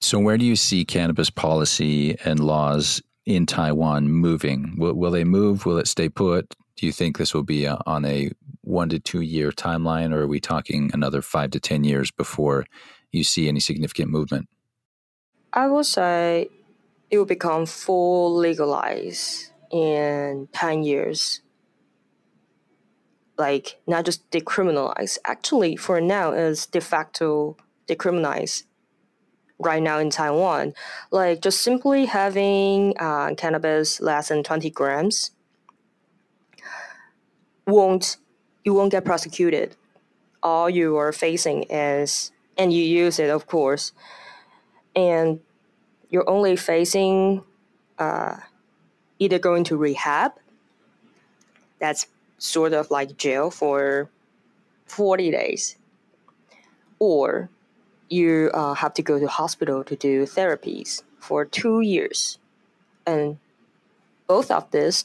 So, 0.00 0.18
where 0.18 0.38
do 0.38 0.46
you 0.46 0.56
see 0.56 0.86
cannabis 0.86 1.28
policy 1.28 2.16
and 2.24 2.40
laws 2.40 3.02
in 3.26 3.44
Taiwan 3.44 4.08
moving? 4.08 4.76
Will, 4.78 4.94
will 4.94 5.10
they 5.10 5.24
move? 5.24 5.66
Will 5.66 5.76
it 5.76 5.86
stay 5.86 6.08
put? 6.08 6.54
Do 6.76 6.86
you 6.86 6.92
think 6.92 7.18
this 7.18 7.34
will 7.34 7.42
be 7.42 7.66
a, 7.66 7.78
on 7.84 8.06
a 8.06 8.30
one 8.70 8.88
to 8.90 8.98
two 8.98 9.20
year 9.20 9.50
timeline, 9.50 10.12
or 10.12 10.22
are 10.22 10.26
we 10.26 10.40
talking 10.40 10.90
another 10.92 11.22
five 11.22 11.50
to 11.50 11.60
10 11.60 11.84
years 11.84 12.10
before 12.10 12.64
you 13.12 13.24
see 13.24 13.48
any 13.48 13.60
significant 13.60 14.10
movement? 14.10 14.48
I 15.52 15.66
would 15.66 15.86
say 15.86 16.48
it 17.10 17.18
will 17.18 17.24
become 17.24 17.66
full 17.66 18.36
legalized 18.36 19.50
in 19.70 20.48
10 20.52 20.82
years. 20.84 21.42
Like, 23.36 23.80
not 23.86 24.04
just 24.04 24.30
decriminalized. 24.30 25.18
Actually, 25.24 25.76
for 25.76 26.00
now, 26.00 26.32
it's 26.32 26.66
de 26.66 26.80
facto 26.80 27.56
decriminalized 27.88 28.64
right 29.58 29.82
now 29.82 29.98
in 29.98 30.10
Taiwan. 30.10 30.74
Like, 31.10 31.40
just 31.40 31.62
simply 31.62 32.04
having 32.04 32.94
uh, 32.98 33.34
cannabis 33.36 34.00
less 34.00 34.28
than 34.28 34.42
20 34.42 34.70
grams 34.70 35.30
won't, 37.66 38.18
you 38.64 38.74
won't 38.74 38.92
get 38.92 39.04
prosecuted. 39.04 39.76
All 40.42 40.70
you 40.70 40.96
are 40.96 41.12
facing 41.12 41.64
is, 41.64 42.32
and 42.56 42.72
you 42.72 42.82
use 42.82 43.18
it, 43.18 43.30
of 43.30 43.46
course, 43.46 43.92
and 44.96 45.40
you're 46.10 46.28
only 46.28 46.56
facing 46.56 47.44
uh, 47.98 48.36
either 49.18 49.38
going 49.38 49.64
to 49.64 49.76
rehab, 49.76 50.32
that's 51.78 52.06
sort 52.38 52.72
of 52.72 52.90
like 52.90 53.16
jail 53.16 53.50
for 53.50 54.10
40 54.86 55.30
days, 55.30 55.76
or 56.98 57.48
you 58.08 58.50
uh, 58.52 58.74
have 58.74 58.94
to 58.94 59.02
go 59.02 59.18
to 59.18 59.28
hospital 59.28 59.84
to 59.84 59.94
do 59.94 60.24
therapies 60.24 61.02
for 61.18 61.44
two 61.44 61.80
years. 61.80 62.38
And 63.06 63.38
both 64.26 64.50
of 64.50 64.70
this 64.70 65.04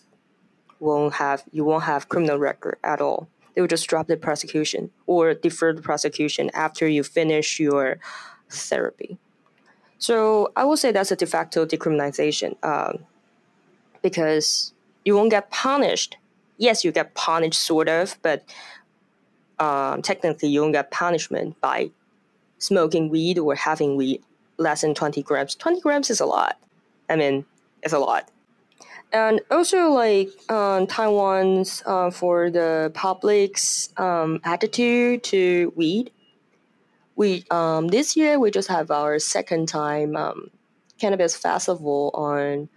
won't 0.80 1.16
have 1.16 1.44
you 1.52 1.64
won't 1.64 1.84
have 1.84 2.10
criminal 2.10 2.38
record 2.38 2.78
at 2.84 3.02
all. 3.02 3.28
They 3.56 3.62
will 3.62 3.68
just 3.68 3.88
drop 3.88 4.08
the 4.08 4.18
prosecution 4.18 4.92
or 5.08 5.34
defer 5.34 5.74
the 5.74 5.82
prosecution 5.82 6.52
after 6.54 6.88
you 6.88 7.04
finish 7.04 7.60
your 7.60 7.98
therapy. 8.50 9.18
So 9.98 10.52
I 10.56 10.66
would 10.66 10.80
say 10.80 10.92
that's 10.92 11.12
a 11.12 11.16
de 11.16 11.26
facto 11.26 11.66
decriminalization 11.66 12.56
um, 12.64 13.00
because 14.02 14.74
you 15.06 15.16
won't 15.16 15.32
get 15.32 15.50
punished. 15.52 16.18
Yes, 16.58 16.84
you 16.84 16.92
get 16.92 17.16
punished, 17.16 17.60
sort 17.60 17.90
of, 17.90 18.18
but 18.22 18.44
um, 19.60 20.02
technically 20.02 20.50
you 20.50 20.62
won't 20.62 20.74
get 20.74 20.92
punishment 20.92 21.60
by 21.62 21.92
smoking 22.60 23.10
weed 23.10 23.40
or 23.40 23.56
having 23.56 23.96
weed 23.96 24.22
less 24.58 24.82
than 24.82 24.94
20 24.94 25.24
grams. 25.24 25.56
20 25.56 25.82
grams 25.82 26.10
is 26.10 26.20
a 26.20 26.26
lot. 26.26 26.60
I 27.10 27.16
mean, 27.16 27.46
it's 27.84 27.94
a 27.94 28.00
lot. 28.00 28.30
And 29.12 29.42
also, 29.50 29.90
like 29.90 30.30
um, 30.50 30.88
Taiwan's 30.88 31.84
uh, 31.86 32.12
for 32.12 32.50
the 32.50 32.92
public's 32.94 33.90
um, 33.98 34.42
attitude 34.44 35.24
to 35.26 35.72
weed, 35.76 36.12
we 37.16 37.46
um, 37.50 37.88
this 37.88 38.18
year 38.18 38.40
we 38.40 38.52
just 38.52 38.68
have 38.68 38.92
our 38.92 39.20
second 39.20 39.68
time 39.70 40.18
um, 40.18 40.50
cannabis 41.00 41.36
festival 41.36 42.12
on 42.14 42.68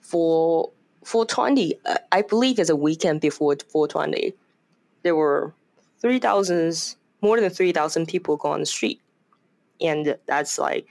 for 0.00 0.70
420. 1.04 1.74
Uh, 1.84 1.96
I 2.12 2.22
believe 2.22 2.58
it's 2.58 2.70
a 2.70 2.76
weekend 2.76 3.20
before 3.20 3.56
420. 3.70 4.34
There 5.02 5.14
were 5.14 5.54
3,000, 6.00 6.96
more 7.20 7.40
than 7.40 7.50
3,000 7.50 8.06
people 8.06 8.36
go 8.36 8.50
on 8.50 8.60
the 8.60 8.66
street. 8.66 9.00
And 9.80 10.16
that's 10.26 10.58
like, 10.58 10.88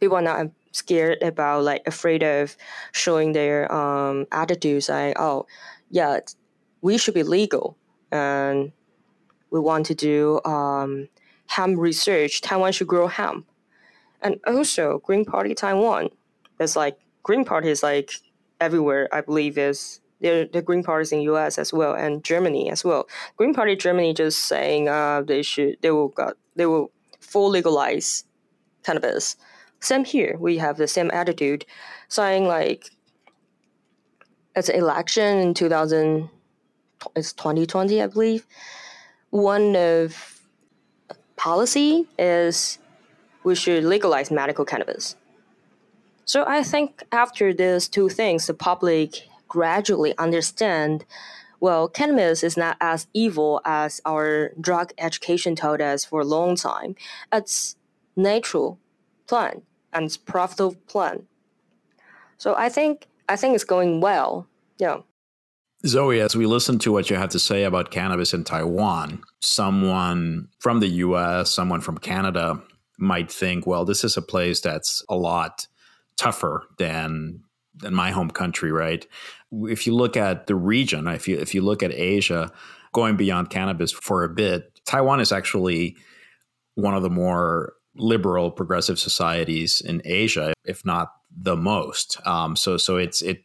people 0.00 0.16
are 0.16 0.22
not 0.22 0.50
scared 0.72 1.22
about, 1.22 1.64
like, 1.64 1.82
afraid 1.86 2.22
of 2.22 2.56
showing 2.92 3.32
their 3.32 3.70
um, 3.72 4.26
attitudes, 4.32 4.88
like, 4.88 5.18
oh, 5.18 5.46
yeah, 5.90 6.20
we 6.80 6.98
should 6.98 7.14
be 7.14 7.22
legal. 7.22 7.76
And 8.10 8.72
we 9.50 9.60
want 9.60 9.86
to 9.86 9.94
do 9.94 10.40
um, 10.44 11.08
hemp 11.46 11.78
research. 11.78 12.40
Taiwan 12.40 12.72
should 12.72 12.86
grow 12.86 13.06
hemp, 13.06 13.46
and 14.22 14.38
also 14.46 14.98
Green 15.00 15.24
Party 15.24 15.54
Taiwan. 15.54 16.10
It's 16.60 16.76
like 16.76 16.98
Green 17.22 17.44
Party 17.44 17.70
is 17.70 17.82
like 17.82 18.12
everywhere. 18.60 19.08
I 19.12 19.20
believe 19.20 19.58
is 19.58 20.00
there 20.20 20.46
the 20.46 20.62
Green 20.62 20.82
parties 20.82 21.12
in 21.12 21.20
U.S. 21.22 21.58
as 21.58 21.72
well 21.72 21.94
and 21.94 22.24
Germany 22.24 22.70
as 22.70 22.84
well. 22.84 23.08
Green 23.36 23.54
Party 23.54 23.76
Germany 23.76 24.14
just 24.14 24.46
saying 24.46 24.88
uh, 24.88 25.22
they 25.22 25.42
should 25.42 25.76
they 25.80 25.90
will 25.90 26.08
got 26.08 26.36
they 26.56 26.66
will 26.66 26.90
full 27.20 27.50
legalize 27.50 28.24
cannabis. 28.84 29.36
Same 29.80 30.04
here. 30.04 30.36
We 30.38 30.58
have 30.58 30.76
the 30.76 30.88
same 30.88 31.10
attitude, 31.12 31.64
saying 32.08 32.46
like 32.46 32.90
it's 34.56 34.68
election 34.68 35.38
in 35.38 35.54
2000 35.54 36.28
it's 37.14 37.32
2020 37.32 38.02
i 38.02 38.06
believe 38.08 38.44
one 39.30 39.76
of 39.76 40.38
policy 41.36 42.06
is 42.18 42.78
we 43.44 43.54
should 43.54 43.84
legalize 43.84 44.30
medical 44.30 44.64
cannabis. 44.64 45.16
So 46.24 46.44
I 46.46 46.62
think 46.62 47.04
after 47.10 47.54
these 47.54 47.88
two 47.88 48.10
things, 48.10 48.46
the 48.46 48.54
public 48.54 49.28
gradually 49.48 50.16
understand 50.18 51.06
well, 51.60 51.88
cannabis 51.88 52.44
is 52.44 52.56
not 52.56 52.76
as 52.80 53.08
evil 53.12 53.60
as 53.64 54.00
our 54.06 54.52
drug 54.60 54.92
education 54.96 55.56
told 55.56 55.80
us 55.80 56.04
for 56.04 56.20
a 56.20 56.24
long 56.24 56.54
time. 56.54 56.94
It's 57.32 57.74
natural 58.14 58.78
plant 59.28 59.62
and 59.92 60.04
it's 60.06 60.16
profitable 60.16 60.76
plan. 60.88 61.26
So 62.38 62.54
I 62.56 62.68
think 62.68 63.06
I 63.28 63.36
think 63.36 63.54
it's 63.54 63.64
going 63.64 64.00
well. 64.00 64.46
Yeah. 64.78 64.98
Zoe, 65.86 66.20
as 66.20 66.34
we 66.34 66.46
listen 66.46 66.78
to 66.80 66.92
what 66.92 67.08
you 67.08 67.16
have 67.16 67.28
to 67.30 67.38
say 67.38 67.62
about 67.62 67.92
cannabis 67.92 68.34
in 68.34 68.42
Taiwan, 68.42 69.22
someone 69.40 70.48
from 70.58 70.80
the 70.80 70.88
US, 70.88 71.52
someone 71.54 71.80
from 71.80 71.98
Canada 71.98 72.60
might 72.98 73.30
think, 73.30 73.64
well, 73.64 73.84
this 73.84 74.02
is 74.02 74.16
a 74.16 74.22
place 74.22 74.60
that's 74.60 75.04
a 75.08 75.14
lot 75.14 75.66
tougher 76.16 76.64
than 76.78 77.42
than 77.74 77.94
my 77.94 78.10
home 78.10 78.30
country, 78.30 78.72
right? 78.72 79.06
If 79.52 79.86
you 79.86 79.94
look 79.94 80.16
at 80.16 80.48
the 80.48 80.56
region, 80.56 81.06
if 81.06 81.28
you 81.28 81.38
if 81.38 81.54
you 81.54 81.62
look 81.62 81.82
at 81.82 81.92
Asia, 81.92 82.50
going 82.92 83.16
beyond 83.16 83.50
cannabis 83.50 83.92
for 83.92 84.24
a 84.24 84.28
bit, 84.28 84.80
Taiwan 84.84 85.20
is 85.20 85.32
actually 85.32 85.96
one 86.74 86.94
of 86.94 87.02
the 87.02 87.10
more 87.10 87.74
liberal 87.96 88.50
progressive 88.50 88.98
societies 88.98 89.80
in 89.80 90.02
Asia, 90.04 90.52
if 90.64 90.84
not 90.84 91.12
the 91.36 91.56
most. 91.56 92.18
Um, 92.26 92.56
so 92.56 92.76
so 92.76 92.96
it's 92.96 93.22
it 93.22 93.44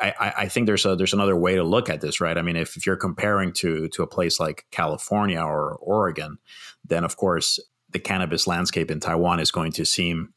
I, 0.00 0.32
I, 0.36 0.48
think 0.48 0.66
there's 0.66 0.84
a 0.84 0.96
there's 0.96 1.14
another 1.14 1.36
way 1.36 1.54
to 1.54 1.62
look 1.62 1.88
at 1.88 2.00
this, 2.00 2.20
right? 2.20 2.36
I 2.36 2.42
mean, 2.42 2.56
if, 2.56 2.76
if 2.76 2.84
you're 2.84 2.96
comparing 2.96 3.52
to 3.54 3.88
to 3.88 4.02
a 4.02 4.06
place 4.06 4.38
like 4.38 4.66
California 4.70 5.40
or 5.40 5.76
Oregon, 5.80 6.38
then 6.84 7.04
of 7.04 7.16
course 7.16 7.58
the 7.90 7.98
cannabis 7.98 8.46
landscape 8.46 8.90
in 8.90 9.00
Taiwan 9.00 9.40
is 9.40 9.50
going 9.50 9.72
to 9.72 9.84
seem 9.84 10.34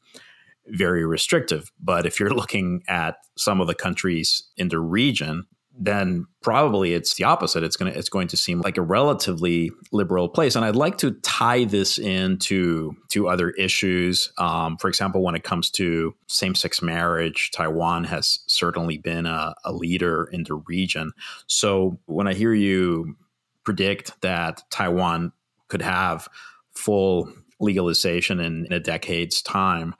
very 0.66 1.04
restrictive. 1.04 1.70
But 1.80 2.06
if 2.06 2.18
you're 2.18 2.34
looking 2.34 2.82
at 2.88 3.16
some 3.36 3.60
of 3.60 3.66
the 3.66 3.74
countries 3.74 4.44
in 4.56 4.68
the 4.68 4.80
region, 4.80 5.46
then 5.84 6.26
probably 6.42 6.94
it's 6.94 7.14
the 7.14 7.24
opposite. 7.24 7.64
It's 7.64 7.76
gonna 7.76 7.90
it's 7.90 8.08
going 8.08 8.28
to 8.28 8.36
seem 8.36 8.60
like 8.60 8.76
a 8.76 8.82
relatively 8.82 9.70
liberal 9.90 10.28
place. 10.28 10.54
And 10.54 10.64
I'd 10.64 10.76
like 10.76 10.98
to 10.98 11.12
tie 11.22 11.64
this 11.64 11.98
into 11.98 12.94
to 13.08 13.28
other 13.28 13.50
issues. 13.50 14.32
Um, 14.38 14.76
for 14.76 14.88
example, 14.88 15.22
when 15.22 15.34
it 15.34 15.42
comes 15.42 15.70
to 15.70 16.14
same 16.28 16.54
sex 16.54 16.82
marriage, 16.82 17.50
Taiwan 17.50 18.04
has 18.04 18.40
certainly 18.46 18.98
been 18.98 19.26
a, 19.26 19.54
a 19.64 19.72
leader 19.72 20.28
in 20.32 20.44
the 20.44 20.54
region. 20.54 21.12
So 21.46 21.98
when 22.06 22.28
I 22.28 22.34
hear 22.34 22.54
you 22.54 23.16
predict 23.64 24.20
that 24.22 24.62
Taiwan 24.70 25.32
could 25.68 25.82
have 25.82 26.28
full 26.74 27.32
legalization 27.60 28.40
in, 28.40 28.66
in 28.66 28.72
a 28.72 28.80
decade's 28.80 29.42
time, 29.42 29.94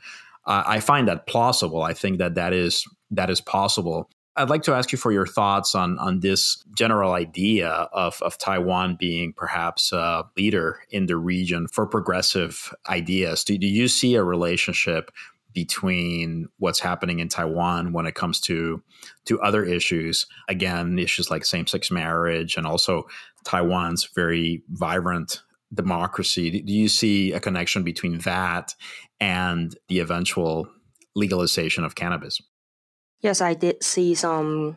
uh, 0.47 0.63
I 0.67 0.81
find 0.81 1.09
that 1.09 1.27
plausible. 1.27 1.83
I 1.83 1.95
think 1.95 2.19
that 2.19 2.37
that 2.37 2.53
is 2.53 2.87
that 3.11 3.31
is 3.31 3.41
possible. 3.41 4.09
I'd 4.35 4.49
like 4.49 4.63
to 4.63 4.73
ask 4.73 4.93
you 4.93 4.99
for 4.99 5.13
your 5.13 5.27
thoughts 5.27 5.75
on 5.75 5.99
on 5.99 6.21
this 6.21 6.65
general 6.77 7.13
idea 7.13 7.69
of, 7.69 8.21
of 8.23 8.39
Taiwan 8.39 8.97
being 8.99 9.35
perhaps 9.35 9.93
a 9.93 10.25
leader 10.37 10.81
in 10.91 11.07
the 11.07 11.17
region 11.17 11.69
for 11.69 11.87
progressive 11.87 12.73
ideas. 12.89 13.45
Do, 13.45 13.59
do 13.59 13.67
you 13.67 13.89
see 13.89 14.15
a 14.15 14.25
relationship 14.25 15.11
between 15.55 16.49
what's 16.59 16.81
happening 16.81 17.19
in 17.19 17.29
Taiwan 17.29 17.93
when 17.93 18.07
it 18.07 18.15
comes 18.15 18.41
to 18.41 18.83
to 19.27 19.41
other 19.41 19.65
issues. 19.65 20.27
Again, 20.49 20.99
issues 20.99 21.31
like 21.31 21.45
same 21.45 21.67
sex 21.67 21.91
marriage 21.91 22.57
and 22.57 22.67
also 22.67 23.05
Taiwan's 23.45 24.09
very 24.15 24.63
vibrant 24.71 25.43
democracy. 25.75 26.61
Do 26.63 26.73
you 26.73 26.89
see 26.89 27.33
a 27.33 27.41
connection 27.41 27.83
between 27.83 28.19
that 28.19 28.75
and 29.21 29.77
the 29.89 30.01
eventual 30.01 30.69
legalization 31.15 31.85
of 31.85 31.95
cannabis? 31.95 32.41
Yes, 33.23 33.41
I 33.41 33.55
did 33.55 33.83
see 33.83 34.15
some 34.15 34.77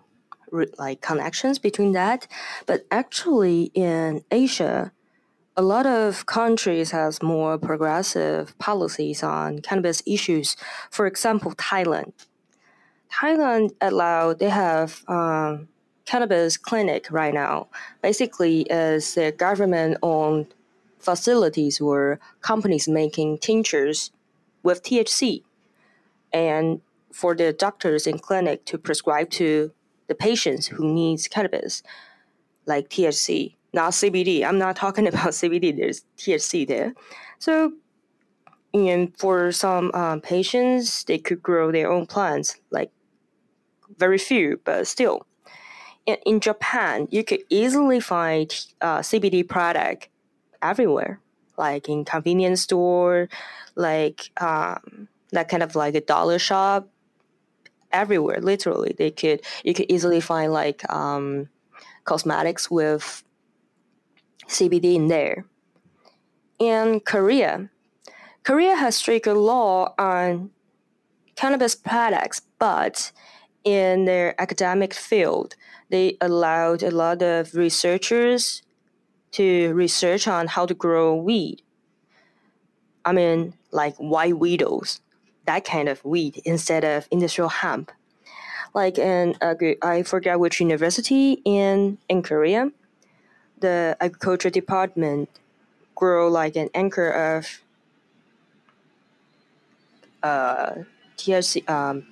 like 0.77 1.01
connections 1.01 1.59
between 1.59 1.91
that, 1.93 2.27
but 2.65 2.85
actually 2.91 3.71
in 3.73 4.23
Asia, 4.31 4.91
a 5.57 5.61
lot 5.61 5.85
of 5.85 6.25
countries 6.27 6.91
has 6.91 7.23
more 7.23 7.57
progressive 7.57 8.57
policies 8.59 9.23
on 9.23 9.59
cannabis 9.59 10.03
issues. 10.05 10.55
For 10.91 11.07
example, 11.07 11.53
Thailand. 11.53 12.13
Thailand 13.11 13.71
allowed 13.81 14.39
they 14.39 14.49
have 14.49 15.03
um, 15.07 15.67
cannabis 16.05 16.57
clinic 16.57 17.07
right 17.09 17.33
now. 17.33 17.67
Basically, 18.01 18.61
is 18.63 19.15
the 19.15 19.31
government-owned 19.31 20.53
facilities 20.99 21.81
where 21.81 22.19
companies 22.41 22.87
making 22.87 23.39
tinctures 23.39 24.11
with 24.63 24.83
THC, 24.83 25.43
and 26.33 26.81
for 27.15 27.33
the 27.33 27.53
doctors 27.53 28.05
in 28.05 28.19
clinic 28.19 28.65
to 28.65 28.77
prescribe 28.77 29.29
to 29.29 29.71
the 30.07 30.13
patients 30.13 30.67
who 30.67 30.85
needs 30.93 31.29
cannabis, 31.29 31.81
like 32.65 32.89
THC, 32.89 33.55
not 33.71 33.93
CBD. 33.93 34.43
I'm 34.43 34.59
not 34.59 34.75
talking 34.75 35.07
about 35.11 35.29
CBD. 35.29 35.75
There's 35.75 36.03
THC 36.17 36.67
there, 36.67 36.93
so. 37.39 37.71
And 38.73 39.17
for 39.17 39.53
some 39.53 39.89
um, 39.93 40.19
patients, 40.19 41.05
they 41.05 41.17
could 41.17 41.41
grow 41.41 41.71
their 41.71 41.89
own 41.89 42.05
plants, 42.05 42.57
like 42.71 42.91
very 43.97 44.17
few, 44.17 44.59
but 44.65 44.85
still. 44.85 45.25
In, 46.05 46.17
in 46.25 46.41
Japan, 46.41 47.07
you 47.09 47.23
could 47.23 47.43
easily 47.49 48.01
find 48.01 48.53
uh, 48.81 48.99
CBD 48.99 49.47
product 49.47 50.09
everywhere, 50.61 51.21
like 51.57 51.87
in 51.87 52.03
convenience 52.03 52.63
store, 52.63 53.29
like 53.75 54.29
um, 54.41 55.07
that 55.31 55.47
kind 55.47 55.63
of 55.63 55.77
like 55.77 55.95
a 55.95 56.01
dollar 56.01 56.37
shop. 56.37 56.89
Everywhere, 57.91 58.41
literally, 58.41 58.93
they 58.97 59.11
could 59.11 59.41
you 59.63 59.73
could 59.73 59.85
easily 59.89 60.19
find 60.19 60.51
like 60.51 60.89
um, 60.91 61.49
cosmetics 62.03 62.69
with 62.69 63.23
CBD 64.47 64.95
in 64.95 65.07
there. 65.07 65.45
In 66.59 66.99
Korea, 66.99 67.69
Korea 68.43 68.75
has 68.75 68.95
stricter 68.95 69.33
law 69.33 69.93
on 69.97 70.51
cannabis 71.35 71.75
products, 71.75 72.41
but 72.59 73.11
in 73.63 74.05
their 74.05 74.39
academic 74.39 74.93
field, 74.93 75.55
they 75.89 76.17
allowed 76.21 76.83
a 76.83 76.91
lot 76.91 77.21
of 77.21 77.53
researchers 77.55 78.61
to 79.31 79.73
research 79.73 80.27
on 80.27 80.47
how 80.47 80.65
to 80.65 80.73
grow 80.73 81.15
weed. 81.15 81.61
I 83.03 83.11
mean, 83.11 83.53
like 83.71 83.95
white 83.97 84.37
widows, 84.37 85.01
that 85.45 85.65
kind 85.65 85.89
of 85.89 86.03
weed 86.03 86.41
instead 86.45 86.83
of 86.83 87.07
industrial 87.11 87.49
hemp. 87.49 87.91
Like 88.73 88.97
in, 88.97 89.35
I 89.41 90.03
forget 90.03 90.39
which 90.39 90.59
university 90.59 91.41
in 91.45 91.97
in 92.09 92.21
Korea, 92.21 92.71
the 93.59 93.95
agriculture 94.01 94.49
department 94.49 95.29
grow 95.95 96.27
like 96.27 96.57
an 96.57 96.69
anchor 96.73 97.09
of 97.09 97.61
uh, 100.21 100.83
THC. 101.17 101.69
Um, 101.69 102.07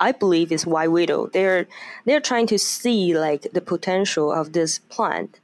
I 0.00 0.12
believe 0.12 0.52
is 0.52 0.66
white 0.66 0.90
widow. 0.90 1.28
They're 1.28 1.66
they're 2.04 2.20
trying 2.20 2.46
to 2.48 2.58
see 2.58 3.16
like 3.16 3.46
the 3.52 3.60
potential 3.62 4.30
of 4.30 4.52
this 4.52 4.78
plant 4.78 5.40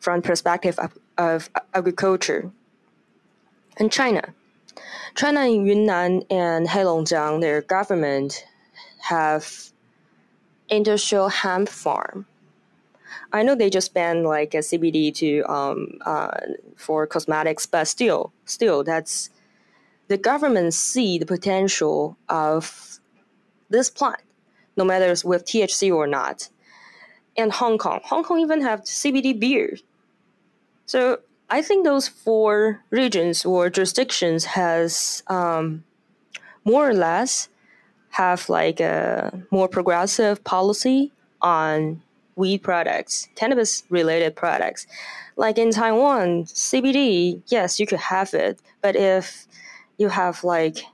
from 0.00 0.22
perspective 0.22 0.78
of, 0.78 0.98
of 1.16 1.50
agriculture. 1.72 2.50
In 3.78 3.88
China, 3.88 4.34
China 5.14 5.42
in 5.46 5.66
Yunnan 5.66 6.22
and 6.30 6.68
Heilongjiang, 6.68 7.40
their 7.40 7.62
government 7.62 8.44
have 9.00 9.70
industrial 10.68 11.28
hemp 11.28 11.68
farm. 11.68 12.26
I 13.32 13.42
know 13.42 13.54
they 13.54 13.70
just 13.70 13.94
banned 13.94 14.24
like 14.24 14.54
a 14.54 14.58
CBD 14.58 15.14
to 15.16 15.42
um, 15.42 15.98
uh, 16.04 16.36
for 16.76 17.06
cosmetics, 17.06 17.66
but 17.66 17.86
still, 17.86 18.32
still, 18.44 18.82
that's 18.82 19.30
the 20.08 20.18
government 20.18 20.74
see 20.74 21.18
the 21.18 21.26
potential 21.26 22.16
of 22.28 22.98
this 23.68 23.88
plant, 23.88 24.20
no 24.76 24.84
matter 24.84 25.14
with 25.24 25.44
THC 25.44 25.94
or 25.94 26.06
not. 26.06 26.48
And 27.36 27.52
Hong 27.52 27.78
Kong, 27.78 28.00
Hong 28.04 28.24
Kong 28.24 28.40
even 28.40 28.60
have 28.62 28.80
CBD 28.82 29.38
beer. 29.38 29.76
So 30.86 31.20
I 31.50 31.62
think 31.62 31.84
those 31.84 32.06
four 32.06 32.84
regions 32.90 33.44
or 33.44 33.68
jurisdictions 33.70 34.44
has 34.44 35.24
um, 35.26 35.82
more 36.64 36.88
or 36.88 36.94
less 36.94 37.48
have 38.10 38.48
like 38.48 38.78
a 38.78 39.42
more 39.50 39.68
progressive 39.68 40.44
policy 40.44 41.10
on 41.42 42.02
weed 42.36 42.58
products, 42.58 43.28
cannabis 43.34 43.82
related 43.90 44.36
products. 44.36 44.86
Like 45.36 45.58
in 45.58 45.72
Taiwan, 45.72 46.44
CBD, 46.44 47.42
yes, 47.48 47.80
you 47.80 47.86
could 47.86 47.98
have 47.98 48.32
it, 48.32 48.60
but 48.80 48.94
if 48.94 49.46
you 49.98 50.08
have 50.08 50.44
like 50.44 50.84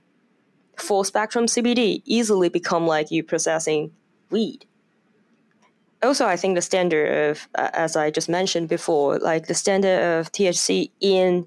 full 0.79 1.05
spectrum 1.05 1.47
CBD, 1.47 2.01
easily 2.07 2.49
become 2.49 2.87
like 2.87 3.11
you 3.11 3.23
processing 3.23 3.93
weed 4.31 4.65
also 6.03 6.27
i 6.27 6.37
think 6.37 6.55
the 6.55 6.63
standard 6.63 7.31
of 7.31 7.49
uh, 7.55 7.71
as 7.73 7.97
i 7.97 8.11
just 8.11 8.29
mentioned 8.29 8.69
before 8.69 9.19
like 9.19 9.47
the 9.47 9.55
standard 9.55 10.01
of 10.19 10.31
thc 10.33 10.91
in 11.01 11.47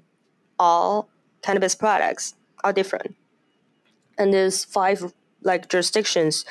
all 0.60 1.08
cannabis 1.42 1.74
products 1.74 2.34
are 2.62 2.72
different. 2.72 3.16
And 4.18 4.32
there's 4.32 4.64
five 4.64 5.12
like 5.42 5.68
jurisdictions. 5.68 6.44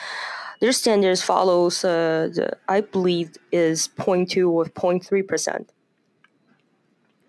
Their 0.60 0.72
standards 0.72 1.22
follows 1.22 1.86
uh, 1.86 2.30
the 2.34 2.58
i 2.68 2.82
believe 2.82 3.38
is 3.52 3.88
0.2 3.88 4.50
or 4.50 4.66
0.3 4.66 5.28
percent. 5.28 5.72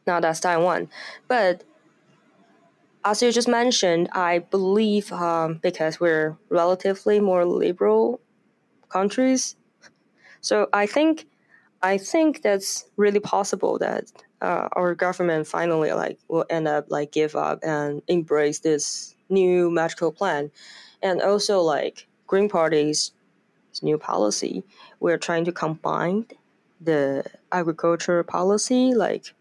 Now 0.06 0.18
that's 0.20 0.40
taiwan. 0.40 0.88
But 1.28 1.64
as 3.04 3.22
you 3.22 3.32
just 3.32 3.48
mentioned 3.48 4.08
i 4.12 4.38
believe 4.38 5.10
um, 5.10 5.58
because 5.62 6.00
we're 6.00 6.36
relatively 6.50 7.18
more 7.18 7.46
liberal 7.46 8.20
countries 8.90 9.56
so 10.40 10.68
I 10.72 10.86
think 10.86 11.26
I 11.82 11.96
think 11.98 12.42
that's 12.42 12.84
really 12.96 13.20
possible 13.20 13.78
that 13.78 14.12
uh, 14.42 14.68
our 14.72 14.94
government 14.94 15.46
finally 15.46 15.92
like 15.92 16.18
will 16.28 16.44
end 16.50 16.68
up 16.68 16.86
like 16.88 17.12
give 17.12 17.34
up 17.36 17.60
and 17.62 18.02
embrace 18.08 18.60
this 18.60 19.14
new 19.28 19.70
magical 19.70 20.12
plan, 20.12 20.50
and 21.02 21.22
also 21.22 21.60
like 21.60 22.06
Green 22.26 22.48
Party's 22.48 23.12
new 23.82 23.98
policy. 23.98 24.62
We're 24.98 25.18
trying 25.18 25.44
to 25.46 25.52
combine 25.52 26.26
the 26.80 27.24
agriculture 27.52 28.22
policy, 28.22 28.94
like 28.94 29.34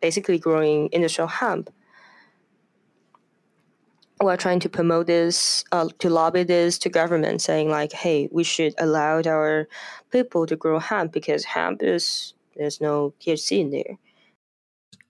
basically 0.00 0.38
growing 0.38 0.88
industrial 0.92 1.28
hemp 1.28 1.70
we're 4.26 4.36
trying 4.36 4.60
to 4.60 4.68
promote 4.68 5.06
this, 5.06 5.64
uh, 5.72 5.88
to 5.98 6.10
lobby 6.10 6.42
this 6.42 6.78
to 6.78 6.88
government, 6.88 7.40
saying 7.40 7.70
like, 7.70 7.92
hey, 7.92 8.28
we 8.30 8.44
should 8.44 8.74
allow 8.78 9.22
our 9.26 9.68
people 10.10 10.46
to 10.46 10.56
grow 10.56 10.78
hemp 10.78 11.12
because 11.12 11.44
hemp 11.44 11.82
is 11.82 12.34
there's 12.56 12.80
no 12.80 13.14
THC 13.20 13.60
in 13.60 13.70
there. 13.70 13.98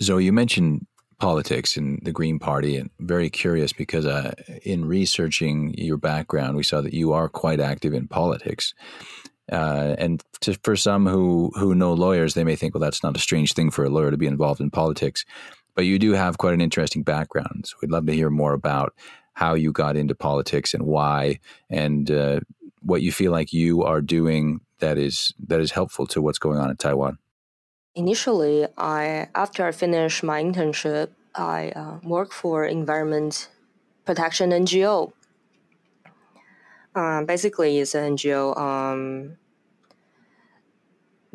Zoe, 0.02 0.24
you 0.24 0.32
mentioned 0.32 0.86
politics 1.18 1.76
and 1.76 1.98
the 2.02 2.12
Green 2.12 2.38
Party, 2.38 2.76
and 2.76 2.90
very 3.00 3.30
curious 3.30 3.72
because 3.72 4.04
uh, 4.04 4.34
in 4.62 4.84
researching 4.84 5.74
your 5.78 5.96
background, 5.96 6.56
we 6.56 6.62
saw 6.62 6.80
that 6.80 6.92
you 6.92 7.12
are 7.12 7.28
quite 7.28 7.60
active 7.60 7.94
in 7.94 8.06
politics. 8.08 8.74
Uh, 9.50 9.94
and 9.98 10.22
to, 10.40 10.54
for 10.64 10.76
some 10.76 11.06
who 11.06 11.52
who 11.54 11.74
know 11.74 11.92
lawyers, 11.94 12.34
they 12.34 12.44
may 12.44 12.56
think, 12.56 12.74
well, 12.74 12.80
that's 12.80 13.02
not 13.02 13.16
a 13.16 13.20
strange 13.20 13.52
thing 13.52 13.70
for 13.70 13.84
a 13.84 13.88
lawyer 13.88 14.10
to 14.10 14.16
be 14.16 14.26
involved 14.26 14.60
in 14.60 14.70
politics. 14.70 15.24
But 15.76 15.84
you 15.84 15.98
do 16.00 16.12
have 16.12 16.38
quite 16.38 16.54
an 16.54 16.60
interesting 16.60 17.04
background. 17.04 17.66
So 17.66 17.76
we'd 17.80 17.92
love 17.92 18.06
to 18.06 18.12
hear 18.12 18.30
more 18.30 18.54
about 18.54 18.94
how 19.34 19.54
you 19.54 19.70
got 19.70 19.96
into 19.96 20.14
politics 20.14 20.74
and 20.74 20.84
why, 20.84 21.38
and 21.70 22.10
uh, 22.10 22.40
what 22.80 23.02
you 23.02 23.12
feel 23.12 23.30
like 23.30 23.52
you 23.52 23.82
are 23.84 24.00
doing 24.00 24.60
that 24.78 24.98
is 24.98 25.32
that 25.46 25.60
is 25.60 25.70
helpful 25.70 26.06
to 26.08 26.22
what's 26.22 26.38
going 26.38 26.58
on 26.58 26.70
in 26.70 26.76
Taiwan. 26.76 27.18
Initially, 27.94 28.66
I 28.76 29.28
after 29.34 29.66
I 29.66 29.72
finished 29.72 30.22
my 30.22 30.42
internship, 30.42 31.10
I 31.34 31.70
uh, 31.76 31.98
worked 32.02 32.32
for 32.32 32.64
environment 32.64 33.48
protection 34.06 34.50
NGO. 34.50 35.12
Um, 36.94 37.26
basically, 37.26 37.78
it's 37.78 37.94
an 37.94 38.16
NGO 38.16 38.56
um, 38.56 39.36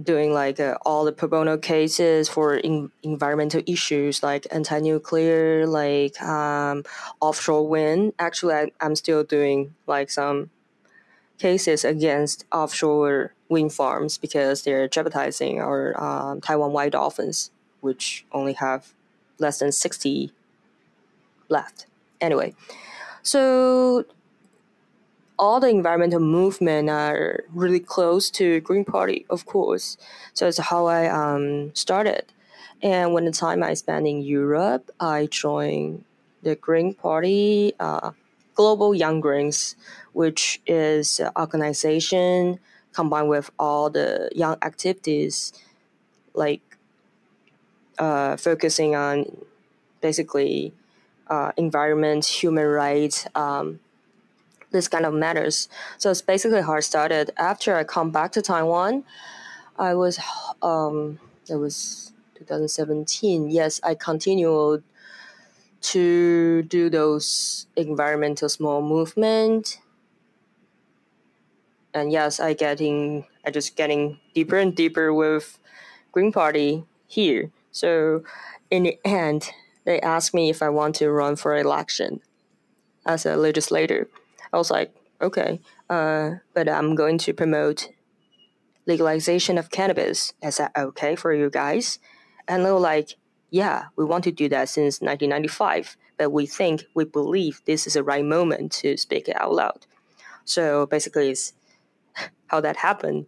doing 0.01 0.33
like 0.33 0.59
uh, 0.59 0.77
all 0.85 1.05
the 1.05 1.11
pro 1.11 1.27
bono 1.27 1.57
cases 1.57 2.29
for 2.29 2.55
in- 2.55 2.91
environmental 3.03 3.61
issues 3.65 4.23
like 4.23 4.47
anti-nuclear, 4.51 5.65
like 5.67 6.21
um, 6.21 6.83
offshore 7.19 7.67
wind. 7.67 8.13
Actually, 8.19 8.53
I, 8.53 8.71
I'm 8.79 8.95
still 8.95 9.23
doing 9.23 9.75
like 9.87 10.09
some 10.09 10.49
cases 11.37 11.83
against 11.83 12.45
offshore 12.51 13.33
wind 13.49 13.73
farms 13.73 14.17
because 14.17 14.63
they're 14.63 14.87
jeopardizing 14.87 15.59
our 15.59 16.01
um, 16.01 16.41
Taiwan 16.41 16.71
white 16.71 16.91
dolphins, 16.91 17.51
which 17.81 18.25
only 18.31 18.53
have 18.53 18.93
less 19.39 19.59
than 19.59 19.71
60 19.71 20.31
left. 21.49 21.87
Anyway, 22.21 22.53
so 23.23 24.05
all 25.41 25.59
the 25.59 25.67
environmental 25.67 26.19
movement 26.19 26.87
are 26.87 27.43
really 27.51 27.79
close 27.79 28.29
to 28.29 28.61
Green 28.61 28.85
Party, 28.85 29.25
of 29.27 29.47
course. 29.47 29.97
So 30.35 30.47
it's 30.47 30.59
how 30.59 30.85
I 30.85 31.07
um, 31.09 31.73
started. 31.73 32.25
And 32.83 33.11
when 33.13 33.25
the 33.25 33.31
time 33.31 33.63
I 33.63 33.73
spent 33.73 34.07
in 34.07 34.21
Europe, 34.21 34.91
I 34.99 35.25
joined 35.25 36.05
the 36.43 36.55
Green 36.55 36.93
Party, 36.93 37.73
uh, 37.79 38.11
Global 38.53 38.93
Young 38.93 39.19
Greens, 39.19 39.75
which 40.13 40.61
is 40.67 41.19
an 41.19 41.31
organization 41.35 42.59
combined 42.93 43.29
with 43.29 43.49
all 43.57 43.89
the 43.89 44.29
young 44.35 44.57
activities, 44.61 45.53
like 46.35 46.61
uh, 47.97 48.37
focusing 48.37 48.95
on 48.95 49.25
basically 50.01 50.71
uh, 51.27 51.51
environment, 51.57 52.25
human 52.25 52.67
rights, 52.67 53.25
um, 53.33 53.79
this 54.71 54.87
kind 54.87 55.05
of 55.05 55.13
matters. 55.13 55.69
So 55.97 56.11
it's 56.11 56.21
basically 56.21 56.61
how 56.61 56.73
I 56.73 56.79
started. 56.79 57.31
After 57.37 57.75
I 57.75 57.83
come 57.83 58.11
back 58.11 58.31
to 58.33 58.41
Taiwan, 58.41 59.03
I 59.77 59.93
was 59.95 60.19
um, 60.61 61.19
it 61.49 61.55
was 61.55 62.13
2017. 62.35 63.49
Yes, 63.49 63.79
I 63.83 63.95
continued 63.95 64.83
to 65.81 66.61
do 66.63 66.89
those 66.89 67.67
environmental 67.75 68.49
small 68.49 68.81
movement. 68.81 69.79
And 71.93 72.11
yes, 72.11 72.39
I 72.39 72.53
getting 72.53 73.25
I 73.45 73.51
just 73.51 73.75
getting 73.75 74.19
deeper 74.33 74.57
and 74.57 74.75
deeper 74.75 75.13
with 75.13 75.59
Green 76.11 76.31
Party 76.31 76.85
here. 77.07 77.51
So 77.71 78.23
in 78.69 78.83
the 78.83 78.99
end, 79.03 79.49
they 79.83 79.99
asked 79.99 80.33
me 80.33 80.49
if 80.49 80.61
I 80.61 80.69
want 80.69 80.95
to 80.95 81.09
run 81.09 81.35
for 81.35 81.57
election 81.57 82.21
as 83.05 83.25
a 83.25 83.35
legislator. 83.35 84.07
I 84.53 84.57
was 84.57 84.71
like, 84.71 84.93
okay, 85.21 85.59
uh, 85.89 86.31
but 86.53 86.67
I'm 86.67 86.95
going 86.95 87.17
to 87.19 87.33
promote 87.33 87.89
legalization 88.85 89.57
of 89.57 89.71
cannabis. 89.71 90.33
Is 90.41 90.57
that 90.57 90.71
okay 90.77 91.15
for 91.15 91.33
you 91.33 91.49
guys? 91.49 91.99
And 92.47 92.65
they 92.65 92.71
were 92.71 92.79
like, 92.79 93.15
yeah, 93.49 93.85
we 93.95 94.05
want 94.05 94.23
to 94.23 94.31
do 94.31 94.49
that 94.49 94.69
since 94.69 95.01
1995, 95.01 95.97
but 96.17 96.31
we 96.31 96.45
think, 96.45 96.85
we 96.95 97.05
believe 97.05 97.61
this 97.65 97.85
is 97.85 97.93
the 97.93 98.03
right 98.03 98.25
moment 98.25 98.71
to 98.73 98.97
speak 98.97 99.27
it 99.27 99.39
out 99.39 99.53
loud. 99.53 99.85
So 100.45 100.85
basically, 100.85 101.29
it's 101.31 101.53
how 102.47 102.61
that 102.61 102.77
happened. 102.77 103.27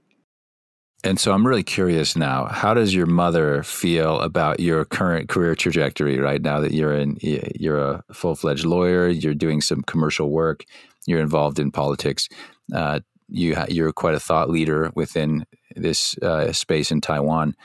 And 1.05 1.19
so 1.19 1.33
I'm 1.33 1.45
really 1.45 1.63
curious 1.63 2.15
now. 2.15 2.45
How 2.45 2.73
does 2.73 2.95
your 2.95 3.05
mother 3.05 3.61
feel 3.63 4.21
about 4.21 4.61
your 4.61 4.85
current 4.85 5.27
career 5.27 5.53
trajectory 5.53 6.17
right 6.17 6.41
now 6.41 6.61
that 6.61 6.71
you're 6.71 6.93
in? 6.93 7.17
You're 7.21 7.77
a 7.77 8.03
full 8.13 8.35
fledged 8.35 8.63
lawyer. 8.63 9.09
You're 9.09 9.33
doing 9.33 9.59
some 9.59 9.81
commercial 9.81 10.29
work 10.29 10.63
you're 11.05 11.21
involved 11.21 11.59
in 11.59 11.71
politics. 11.71 12.29
Uh, 12.73 12.99
you 13.27 13.55
ha- 13.55 13.65
you're 13.69 13.91
quite 13.91 14.15
a 14.15 14.19
thought 14.19 14.49
leader 14.49 14.91
within 14.95 15.45
this 15.75 16.17
uh, 16.19 16.51
space 16.51 16.91
in 16.91 17.01
Taiwan. 17.01 17.55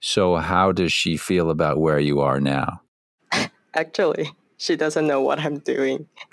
So, 0.00 0.36
how 0.36 0.72
does 0.72 0.92
she 0.92 1.16
feel 1.16 1.50
about 1.50 1.78
where 1.78 1.98
you 2.00 2.20
are 2.20 2.40
now? 2.40 2.80
Actually, 3.74 4.30
she 4.56 4.76
doesn't 4.76 5.06
know 5.06 5.20
what 5.20 5.38
I'm 5.38 5.58
doing. 5.58 6.06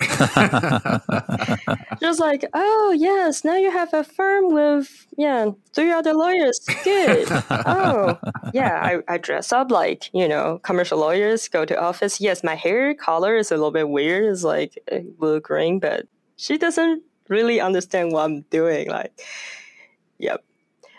Just 2.00 2.20
like, 2.20 2.44
oh 2.54 2.94
yes, 2.96 3.44
now 3.44 3.56
you 3.56 3.70
have 3.70 3.92
a 3.92 4.04
firm 4.04 4.52
with 4.52 5.06
yeah 5.16 5.50
three 5.74 5.92
other 5.92 6.14
lawyers. 6.14 6.60
Good. 6.84 7.28
oh 7.50 8.18
yeah, 8.54 8.80
I, 8.82 9.12
I 9.12 9.18
dress 9.18 9.52
up 9.52 9.70
like 9.70 10.10
you 10.14 10.28
know 10.28 10.60
commercial 10.62 10.98
lawyers. 10.98 11.48
Go 11.48 11.64
to 11.64 11.80
office. 11.80 12.20
Yes, 12.20 12.42
my 12.42 12.54
hair 12.54 12.94
color 12.94 13.36
is 13.36 13.50
a 13.50 13.56
little 13.56 13.72
bit 13.72 13.88
weird. 13.88 14.32
It's 14.32 14.44
like 14.44 14.78
blue 15.18 15.40
green, 15.40 15.78
but 15.78 16.06
she 16.40 16.56
doesn't 16.56 17.02
really 17.28 17.60
understand 17.60 18.12
what 18.12 18.24
I'm 18.24 18.40
doing. 18.50 18.88
Like, 18.88 19.12
yep. 20.18 20.42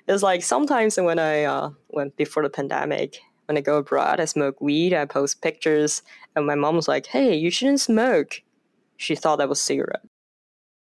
It's 0.08 0.22
like 0.22 0.44
sometimes 0.44 0.98
when 0.98 1.18
I 1.20 1.44
uh, 1.44 1.72
when 1.88 2.12
before 2.16 2.44
the 2.44 2.50
pandemic, 2.50 3.20
when 3.48 3.58
I 3.58 3.62
go 3.62 3.78
abroad, 3.78 4.20
I 4.20 4.26
smoke 4.26 4.62
weed. 4.62 4.94
I 4.94 5.06
post 5.06 5.42
pictures, 5.42 6.04
and 6.36 6.46
my 6.46 6.56
mom 6.56 6.76
was 6.76 6.88
like, 6.88 7.08
"Hey, 7.08 7.36
you 7.36 7.50
shouldn't 7.50 7.82
smoke." 7.82 8.42
She 8.98 9.16
thought 9.16 9.38
that 9.38 9.50
was 9.50 9.62
cigarette. 9.62 10.02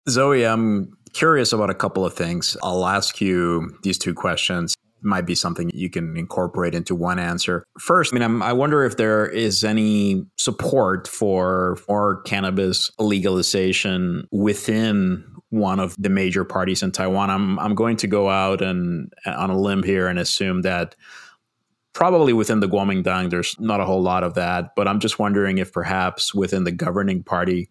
Zoe, 0.09 0.45
I'm 0.45 0.97
curious 1.13 1.53
about 1.53 1.69
a 1.69 1.75
couple 1.75 2.05
of 2.05 2.13
things. 2.13 2.57
I'll 2.63 2.85
ask 2.85 3.21
you 3.21 3.77
these 3.83 3.97
two 3.97 4.13
questions 4.13 4.75
might 5.07 5.25
be 5.25 5.35
something 5.35 5.71
you 5.73 5.89
can 5.89 6.15
incorporate 6.15 6.75
into 6.75 6.93
one 6.93 7.17
answer. 7.17 7.65
First, 7.79 8.13
I 8.13 8.15
mean, 8.15 8.23
I'm, 8.23 8.43
i 8.43 8.53
wonder 8.53 8.83
if 8.83 8.97
there 8.97 9.25
is 9.25 9.63
any 9.63 10.23
support 10.37 11.07
for 11.07 11.77
for 11.77 12.21
cannabis 12.23 12.91
legalization 12.99 14.27
within 14.31 15.23
one 15.49 15.79
of 15.79 15.95
the 15.97 16.09
major 16.09 16.43
parties 16.43 16.83
in 16.83 16.91
Taiwan. 16.91 17.29
I'm 17.29 17.57
I'm 17.59 17.75
going 17.75 17.97
to 17.97 18.07
go 18.07 18.29
out 18.29 18.61
and 18.61 19.11
on 19.25 19.49
a 19.49 19.57
limb 19.57 19.83
here 19.83 20.07
and 20.07 20.19
assume 20.19 20.61
that 20.63 20.95
probably 21.93 22.33
within 22.33 22.59
the 22.59 22.67
Kuomintang 22.67 23.29
there's 23.29 23.55
not 23.59 23.79
a 23.79 23.85
whole 23.85 24.01
lot 24.01 24.23
of 24.23 24.35
that, 24.35 24.75
but 24.75 24.87
I'm 24.87 24.99
just 24.99 25.17
wondering 25.17 25.57
if 25.57 25.71
perhaps 25.71 26.33
within 26.33 26.63
the 26.63 26.71
governing 26.71 27.23
party 27.23 27.69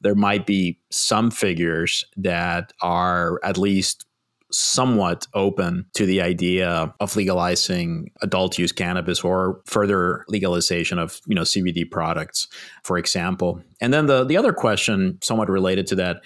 there 0.00 0.14
might 0.14 0.46
be 0.46 0.78
some 0.90 1.30
figures 1.30 2.04
that 2.16 2.72
are 2.80 3.38
at 3.44 3.58
least 3.58 4.06
somewhat 4.52 5.26
open 5.34 5.86
to 5.94 6.06
the 6.06 6.20
idea 6.20 6.92
of 7.00 7.16
legalizing 7.16 8.10
adult 8.22 8.58
use 8.58 8.72
cannabis 8.72 9.22
or 9.22 9.60
further 9.66 10.24
legalization 10.28 10.98
of 10.98 11.20
you 11.26 11.34
know 11.34 11.42
CBD 11.42 11.90
products, 11.90 12.48
for 12.82 12.98
example. 12.98 13.62
And 13.80 13.92
then 13.92 14.06
the 14.06 14.24
the 14.24 14.36
other 14.36 14.52
question, 14.52 15.18
somewhat 15.22 15.48
related 15.48 15.86
to 15.88 15.94
that, 15.96 16.22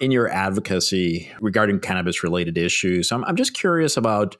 in 0.00 0.10
your 0.10 0.28
advocacy 0.28 1.30
regarding 1.40 1.80
cannabis 1.80 2.22
related 2.22 2.56
issues, 2.56 3.10
I'm, 3.10 3.24
I'm 3.24 3.36
just 3.36 3.54
curious 3.54 3.96
about 3.96 4.36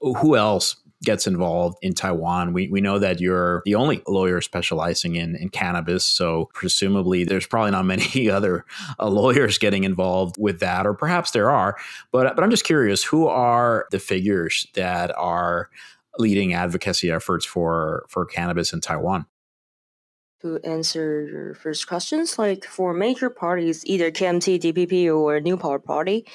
who 0.00 0.36
else 0.36 0.76
gets 1.04 1.26
involved 1.26 1.76
in 1.82 1.92
Taiwan. 1.92 2.52
We, 2.52 2.68
we 2.68 2.80
know 2.80 2.98
that 2.98 3.20
you're 3.20 3.62
the 3.64 3.74
only 3.74 4.02
lawyer 4.06 4.40
specializing 4.40 5.16
in, 5.16 5.36
in 5.36 5.50
cannabis. 5.50 6.04
So, 6.04 6.50
presumably, 6.54 7.24
there's 7.24 7.46
probably 7.46 7.72
not 7.72 7.84
many 7.84 8.30
other 8.30 8.64
uh, 8.98 9.08
lawyers 9.08 9.58
getting 9.58 9.84
involved 9.84 10.36
with 10.38 10.60
that, 10.60 10.86
or 10.86 10.94
perhaps 10.94 11.30
there 11.32 11.50
are. 11.50 11.76
But, 12.12 12.34
but 12.34 12.42
I'm 12.42 12.50
just 12.50 12.64
curious 12.64 13.04
who 13.04 13.26
are 13.26 13.86
the 13.90 13.98
figures 13.98 14.66
that 14.74 15.16
are 15.16 15.68
leading 16.18 16.54
advocacy 16.54 17.10
efforts 17.10 17.44
for, 17.44 18.06
for 18.08 18.24
cannabis 18.24 18.72
in 18.72 18.80
Taiwan? 18.80 19.26
To 20.42 20.58
answer 20.64 21.22
your 21.22 21.54
first 21.54 21.86
questions, 21.88 22.38
like 22.38 22.64
for 22.64 22.92
major 22.92 23.30
parties, 23.30 23.84
either 23.86 24.10
KMT, 24.10 24.60
DPP, 24.60 25.14
or 25.14 25.40
New 25.40 25.56
Power 25.56 25.78
Party, 25.78 26.26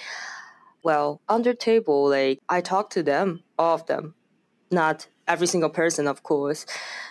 well, 0.83 1.21
under 1.29 1.53
table, 1.53 2.09
like 2.09 2.39
I 2.49 2.61
talk 2.61 2.89
to 2.91 3.03
them, 3.03 3.43
all 3.59 3.75
of 3.75 3.85
them, 3.85 4.15
not 4.71 5.07
every 5.27 5.47
single 5.47 5.69
person, 5.69 6.07
of 6.07 6.23
course, 6.23 6.65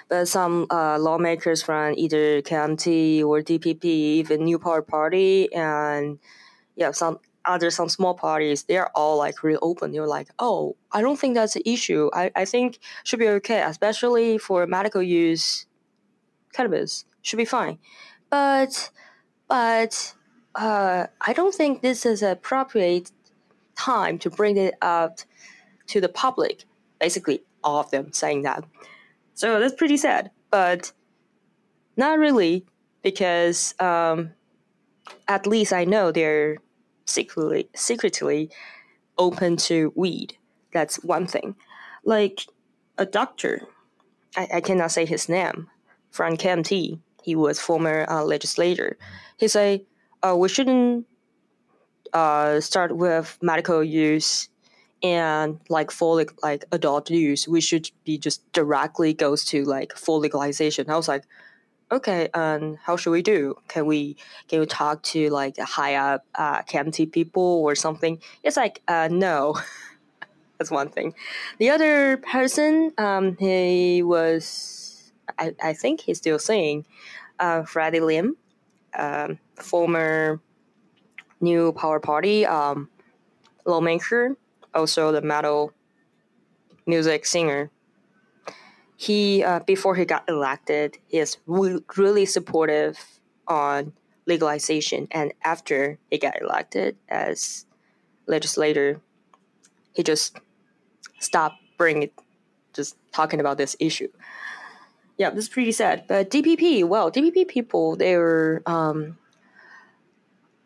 but 0.09 0.27
some 0.27 0.67
uh, 0.71 0.99
lawmakers 0.99 1.63
from 1.63 1.95
either 1.97 2.43
KMT 2.43 3.25
or 3.25 3.41
DPP, 3.41 3.85
even 3.85 4.45
New 4.45 4.59
Power 4.59 4.83
Party, 4.83 5.53
and 5.53 6.19
yeah, 6.77 6.91
some 6.91 7.19
other 7.45 7.71
some 7.71 7.89
small 7.89 8.15
parties, 8.15 8.65
they're 8.65 8.91
all 8.97 9.17
like 9.17 9.43
really 9.43 9.59
open. 9.63 9.93
They're 9.93 10.07
like, 10.07 10.29
oh, 10.39 10.77
I 10.93 11.01
don't 11.01 11.19
think 11.19 11.35
that's 11.35 11.57
an 11.57 11.63
issue. 11.65 12.11
I, 12.13 12.31
I 12.37 12.45
think 12.45 12.79
should 13.05 13.19
be 13.19 13.29
okay, 13.29 13.63
especially 13.63 14.39
for 14.39 14.67
medical 14.67 15.03
use 15.03 15.67
cannabis. 16.53 17.05
Should 17.23 17.39
be 17.39 17.45
fine. 17.45 17.79
But 18.31 18.91
but 19.49 20.15
uh, 20.55 21.07
I 21.21 21.33
don't 21.33 21.55
think 21.55 21.83
this 21.83 22.07
is 22.07 22.23
appropriate 22.23 23.11
time 23.77 24.19
to 24.21 24.31
bring 24.31 24.57
it 24.57 24.75
up 24.83 25.21
to 25.89 26.01
the 26.01 26.09
public. 26.09 26.65
Basically, 27.01 27.43
all 27.65 27.81
of 27.81 27.91
them 27.91 28.13
saying 28.13 28.43
that. 28.43 28.65
So 29.35 29.59
that's 29.59 29.75
pretty 29.75 29.97
sad, 29.97 30.31
but 30.51 30.93
not 31.97 32.19
really, 32.19 32.67
because 33.03 33.75
um, 33.81 34.33
at 35.29 35.47
least 35.47 35.73
I 35.73 35.85
know 35.85 36.13
they're 36.13 36.59
secretly 37.07 37.69
secretly 37.75 38.51
open 39.19 39.57
to 39.57 39.93
weed. 39.97 40.37
That's 40.73 40.97
one 41.03 41.27
thing. 41.27 41.57
Like 42.05 42.47
a 42.99 43.07
doctor, 43.07 43.63
I, 44.37 44.49
I 44.55 44.61
cannot 44.61 44.93
say 44.93 45.07
his 45.07 45.29
name, 45.29 45.69
from 46.11 46.37
KMT. 46.37 47.01
He 47.23 47.35
was 47.35 47.59
former 47.59 48.07
uh, 48.09 48.25
legislator. 48.25 48.99
He 49.39 49.49
say, 49.49 49.87
uh, 50.23 50.37
we 50.37 50.49
shouldn't 50.49 51.07
uh, 52.13 52.61
start 52.61 52.97
with 52.97 53.39
medical 53.41 53.83
use 53.83 54.50
and 55.03 55.61
like 55.69 55.91
full 55.91 56.23
like 56.43 56.65
adult 56.73 57.11
use, 57.11 57.49
we 57.49 57.61
should 57.61 57.91
be 58.05 58.19
just 58.19 58.51
directly 58.53 59.15
goes 59.15 59.45
to 59.47 59.65
like 59.65 59.97
full 59.97 60.19
legalization. 60.19 60.91
I 60.91 60.97
was 60.97 61.09
like, 61.09 61.25
okay, 61.91 62.29
and 62.35 62.63
um, 62.63 62.79
how 62.83 62.97
should 62.97 63.11
we 63.11 63.23
do? 63.23 63.57
Can 63.69 63.87
we 63.87 64.17
can 64.49 64.61
we 64.61 64.67
talk 64.67 65.03
to 65.05 65.31
like 65.31 65.59
high 65.59 65.95
up 65.95 66.25
uh, 66.35 66.63
KMT 66.63 67.13
people 67.13 67.43
or 67.43 67.75
something? 67.75 68.21
It's 68.43 68.57
like 68.57 68.83
uh, 68.89 69.09
no. 69.11 69.57
That's 70.59 70.71
one 70.71 70.91
thing. 70.91 71.15
The 71.57 71.71
other 71.71 72.19
person, 72.19 72.93
um, 72.99 73.35
he 73.39 74.03
was, 74.03 75.11
I, 75.39 75.55
I 75.63 75.73
think 75.73 76.03
he's 76.03 76.19
still 76.19 76.39
saying, 76.39 76.85
uh, 77.39 77.63
Freddie 77.63 78.01
Lim, 78.01 78.37
um, 78.93 79.39
former 79.55 80.39
New 81.41 81.73
Power 81.73 81.99
Party 81.99 82.45
um, 82.45 82.91
lawmaker 83.65 84.37
also 84.75 85.13
the 85.13 85.23
metal 85.23 85.73
music 86.87 87.27
singer. 87.27 87.71
He 88.97 89.43
uh, 89.43 89.61
before 89.61 89.95
he 89.95 90.05
got 90.05 90.29
elected, 90.29 90.99
he 91.07 91.19
is 91.19 91.39
re- 91.47 91.81
really 91.97 92.27
supportive 92.27 92.99
on 93.47 93.93
legalization, 94.27 95.09
and 95.11 95.33
after 95.43 95.99
he 96.11 96.19
got 96.19 96.41
elected 96.41 96.97
as 97.09 97.65
legislator, 98.27 99.01
he 99.93 100.03
just 100.03 100.39
stopped 101.19 101.57
bringing, 101.79 102.11
just 102.75 102.97
talking 103.13 103.41
about 103.41 103.57
this 103.57 103.75
issue. 103.81 104.09
Yeah, 105.17 105.31
this 105.31 105.45
is 105.45 105.51
pretty 105.51 105.73
sad. 105.73 106.05
But 106.07 106.31
DPP, 106.31 106.85
well, 106.85 107.11
DPP 107.11 107.49
people, 107.49 107.97
they 107.97 108.17
were 108.17 108.63
um, 108.67 109.19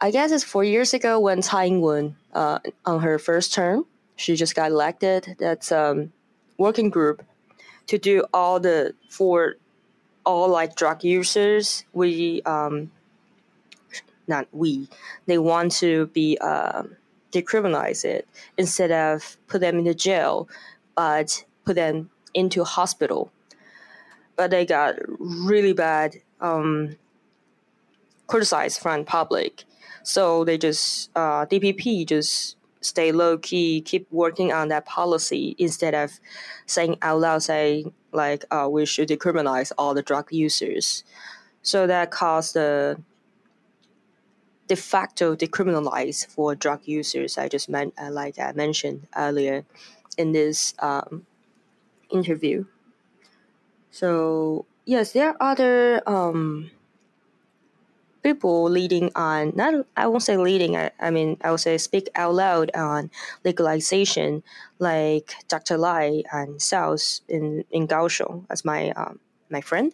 I 0.00 0.10
guess 0.10 0.32
it's 0.32 0.44
four 0.44 0.64
years 0.64 0.92
ago 0.92 1.18
when 1.18 1.40
Tsai 1.40 1.64
Ing-wen, 1.64 2.16
uh, 2.34 2.58
on 2.84 3.00
her 3.00 3.18
first 3.18 3.54
term, 3.54 3.86
she 4.16 4.36
just 4.36 4.54
got 4.54 4.70
elected. 4.70 5.36
That's 5.38 5.72
um, 5.72 6.12
working 6.58 6.90
group 6.90 7.22
to 7.86 7.98
do 7.98 8.24
all 8.32 8.60
the 8.60 8.94
for 9.08 9.56
all 10.24 10.48
like 10.48 10.76
drug 10.76 11.04
users. 11.04 11.84
We 11.92 12.42
um, 12.42 12.90
not 14.26 14.46
we. 14.52 14.88
They 15.26 15.38
want 15.38 15.72
to 15.72 16.06
be 16.08 16.38
uh, 16.40 16.84
decriminalize 17.32 18.04
it 18.04 18.28
instead 18.56 18.90
of 18.90 19.36
put 19.48 19.60
them 19.60 19.78
in 19.78 19.84
the 19.84 19.94
jail, 19.94 20.48
but 20.94 21.44
put 21.64 21.76
them 21.76 22.10
into 22.32 22.64
hospital. 22.64 23.30
But 24.36 24.50
they 24.50 24.66
got 24.66 24.96
really 25.18 25.72
bad 25.72 26.16
um, 26.40 26.96
criticized 28.26 28.80
from 28.80 29.04
public, 29.04 29.64
so 30.02 30.44
they 30.44 30.58
just 30.58 31.10
uh, 31.14 31.46
DPP 31.46 32.06
just 32.06 32.56
stay 32.84 33.12
low 33.12 33.38
key, 33.38 33.80
keep 33.80 34.06
working 34.10 34.52
on 34.52 34.68
that 34.68 34.86
policy 34.86 35.56
instead 35.58 35.94
of 35.94 36.20
saying 36.66 36.98
out 37.02 37.20
loud, 37.20 37.42
say 37.42 37.84
like 38.12 38.44
uh, 38.50 38.68
we 38.70 38.86
should 38.86 39.08
decriminalize 39.08 39.72
all 39.78 39.94
the 39.94 40.02
drug 40.02 40.32
users. 40.32 41.04
So 41.62 41.86
that 41.86 42.10
caused 42.10 42.54
the 42.54 43.00
de 44.66 44.76
facto 44.76 45.36
decriminalize 45.36 46.26
for 46.26 46.54
drug 46.54 46.80
users. 46.84 47.36
I 47.38 47.48
just 47.48 47.68
meant 47.68 47.94
uh, 48.00 48.10
like 48.10 48.38
I 48.38 48.52
mentioned 48.52 49.06
earlier 49.16 49.64
in 50.16 50.32
this 50.32 50.74
um, 50.78 51.26
interview. 52.10 52.64
So 53.90 54.66
yes, 54.84 55.12
there 55.12 55.30
are 55.30 55.36
other 55.40 56.02
um, 56.08 56.70
people 58.24 58.64
leading 58.64 59.12
on 59.14 59.52
not 59.54 59.86
I 59.96 60.08
won't 60.08 60.24
say 60.24 60.36
leading 60.36 60.76
I, 60.76 60.90
I 60.98 61.10
mean 61.10 61.36
I 61.44 61.50
would 61.52 61.60
say 61.60 61.76
speak 61.78 62.08
out 62.16 62.34
loud 62.34 62.70
on 62.74 63.10
legalization 63.44 64.42
like 64.80 65.36
Dr. 65.48 65.76
Lai 65.76 66.24
and 66.32 66.60
South 66.60 67.20
in 67.28 67.64
in 67.70 67.86
Kaohsiung 67.86 68.46
as 68.50 68.64
my 68.64 68.90
um, 68.96 69.20
my 69.50 69.60
friend 69.60 69.92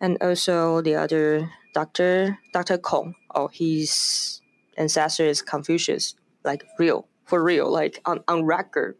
and 0.00 0.16
also 0.22 0.80
the 0.80 0.94
other 0.94 1.50
Dr. 1.74 2.38
Dr. 2.54 2.78
Kong 2.78 3.14
oh 3.34 3.48
his 3.48 4.40
ancestor 4.78 5.26
is 5.26 5.42
Confucius 5.42 6.14
like 6.44 6.64
real 6.78 7.08
for 7.26 7.42
real 7.42 7.68
like 7.68 8.00
on, 8.06 8.22
on 8.28 8.44
record 8.44 8.96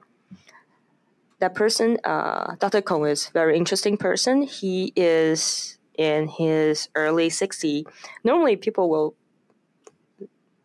that 1.38 1.54
person 1.54 1.96
uh, 2.02 2.56
Dr. 2.58 2.82
Kong 2.82 3.06
is 3.06 3.28
very 3.28 3.56
interesting 3.56 3.96
person 3.96 4.42
he 4.42 4.92
is 4.96 5.78
in 5.96 6.28
his 6.28 6.88
early 6.94 7.28
60s, 7.28 7.84
normally 8.24 8.56
people 8.56 8.88
will 8.88 9.14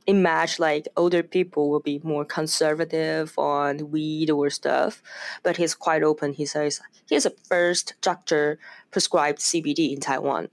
imagine 0.08 0.62
like 0.62 0.88
older 0.96 1.22
people 1.22 1.70
will 1.70 1.82
be 1.82 2.00
more 2.04 2.24
conservative 2.24 3.38
on 3.38 3.92
weed 3.92 4.30
or 4.30 4.50
stuff, 4.50 5.04
but 5.44 5.58
he's 5.58 5.76
quite 5.76 6.02
open. 6.02 6.34
He 6.34 6.46
says 6.46 6.82
he's 7.10 7.24
the 7.24 7.36
first 7.48 7.94
doctor 8.02 8.58
prescribed 8.92 9.40
CBD 9.40 9.94
in 9.94 10.00
Taiwan. 10.00 10.48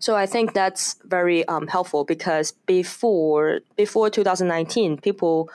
So 0.00 0.16
I 0.16 0.26
think 0.26 0.54
that's 0.54 0.96
very 1.04 1.46
um, 1.48 1.66
helpful 1.66 2.04
because 2.04 2.52
before 2.66 3.60
before 3.76 4.10
2019, 4.10 4.98
people 4.98 5.50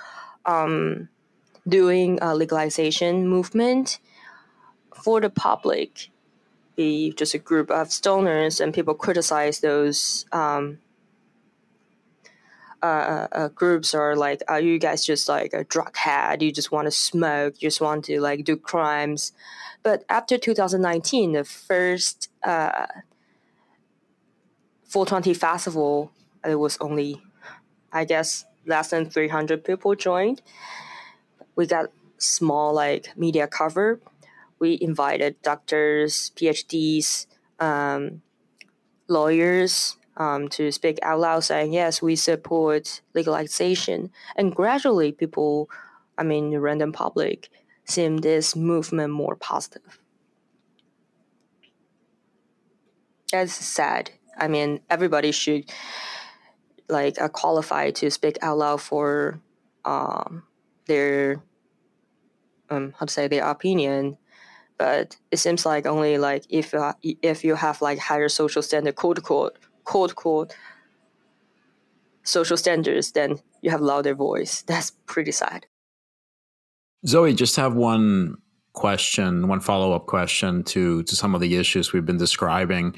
um, 0.46 1.10
doing 1.68 2.20
a 2.22 2.36
legalization 2.36 3.28
movement 3.28 4.00
for 5.04 5.22
the 5.22 5.30
public 5.30 6.10
be 6.76 7.14
just 7.14 7.34
a 7.34 7.38
group 7.38 7.70
of 7.70 7.90
stoners 7.90 8.60
and 8.60 8.74
people 8.74 8.94
criticize 8.94 9.60
those 9.60 10.26
um, 10.32 10.80
uh, 12.82 12.86
uh, 12.86 13.28
uh, 13.32 13.48
groups 13.48 13.94
are 13.94 14.14
like, 14.14 14.44
are 14.50 14.60
you 14.60 14.78
guys 14.78 15.06
just 15.06 15.30
like 15.30 15.54
a 15.54 15.64
drug 15.64 15.96
head? 15.96 16.42
You 16.42 16.52
just 16.52 16.70
want 16.70 16.86
to 16.86 16.92
smoke, 16.92 17.56
you 17.60 17.68
just 17.68 17.80
want 17.80 18.04
to 18.06 18.20
like 18.20 18.44
do 18.44 18.58
crimes. 18.58 19.32
But 19.84 20.04
after 20.10 20.38
2019, 20.38 21.32
the 21.32 21.46
first 21.46 22.30
uh, 22.44 22.88
420 24.84 25.34
festival, 25.34 26.12
it 26.46 26.56
was 26.56 26.78
only, 26.82 27.24
I 27.94 28.04
guess, 28.04 28.44
less 28.66 28.90
than 28.90 29.10
300 29.10 29.64
people 29.64 29.96
joined. 29.96 30.42
We 31.56 31.68
got 31.68 31.86
small 32.18 32.74
like 32.74 33.16
media 33.16 33.48
cover 33.48 34.02
we 34.64 34.80
invited 34.80 35.36
doctors, 35.42 36.32
PhDs, 36.38 37.28
um, 37.60 38.22
lawyers 39.10 39.98
um, 40.16 40.48
to 40.56 40.72
speak 40.72 41.00
out 41.04 41.20
loud, 41.20 41.44
saying 41.44 41.74
yes, 41.74 42.02
we 42.02 42.16
support 42.16 43.02
legalization. 43.14 44.10
And 44.38 44.56
gradually, 44.56 45.12
people, 45.12 45.70
I 46.18 46.24
mean, 46.24 46.52
the 46.52 46.62
random 46.62 46.94
public, 46.94 47.50
seem 47.84 48.20
this 48.20 48.56
movement 48.56 49.12
more 49.12 49.36
positive. 49.36 50.00
That's 53.34 53.52
sad. 53.52 54.12
I 54.38 54.48
mean, 54.48 54.80
everybody 54.90 55.34
should 55.34 55.70
like 56.88 57.20
uh, 57.20 57.28
qualify 57.28 57.92
to 58.00 58.10
speak 58.10 58.38
out 58.42 58.60
loud 58.60 58.80
for 58.80 59.42
um, 59.84 60.44
their 60.88 61.44
um, 62.70 62.94
how 62.98 63.06
to 63.06 63.12
say 63.12 63.28
their 63.28 63.44
opinion 63.44 64.18
but 64.78 65.18
it 65.32 65.38
seems 65.38 65.66
like 65.66 65.86
only 65.86 66.18
like 66.18 66.46
if 66.50 66.74
uh, 66.74 66.94
if 67.02 67.44
you 67.44 67.56
have 67.56 67.82
like 67.82 68.00
higher 68.00 68.30
social 68.30 68.62
standard, 68.62 68.96
quote 68.96 69.22
quote 69.24 69.58
quote 69.84 70.16
quote 70.16 70.56
social 72.24 72.58
standards, 72.58 73.12
then 73.12 73.40
you 73.62 73.72
have 73.72 73.82
louder 73.82 74.16
voice. 74.16 74.62
That's 74.68 74.92
pretty 75.06 75.32
sad. 75.32 75.66
Zoe, 77.06 77.34
just 77.34 77.56
have 77.58 77.76
one 77.76 78.38
question, 78.74 79.48
one 79.48 79.60
follow 79.60 79.94
up 79.94 80.08
question 80.08 80.64
to 80.64 81.04
to 81.04 81.16
some 81.16 81.36
of 81.36 81.42
the 81.42 81.58
issues 81.58 81.94
we've 81.94 82.06
been 82.06 82.18
describing. 82.18 82.96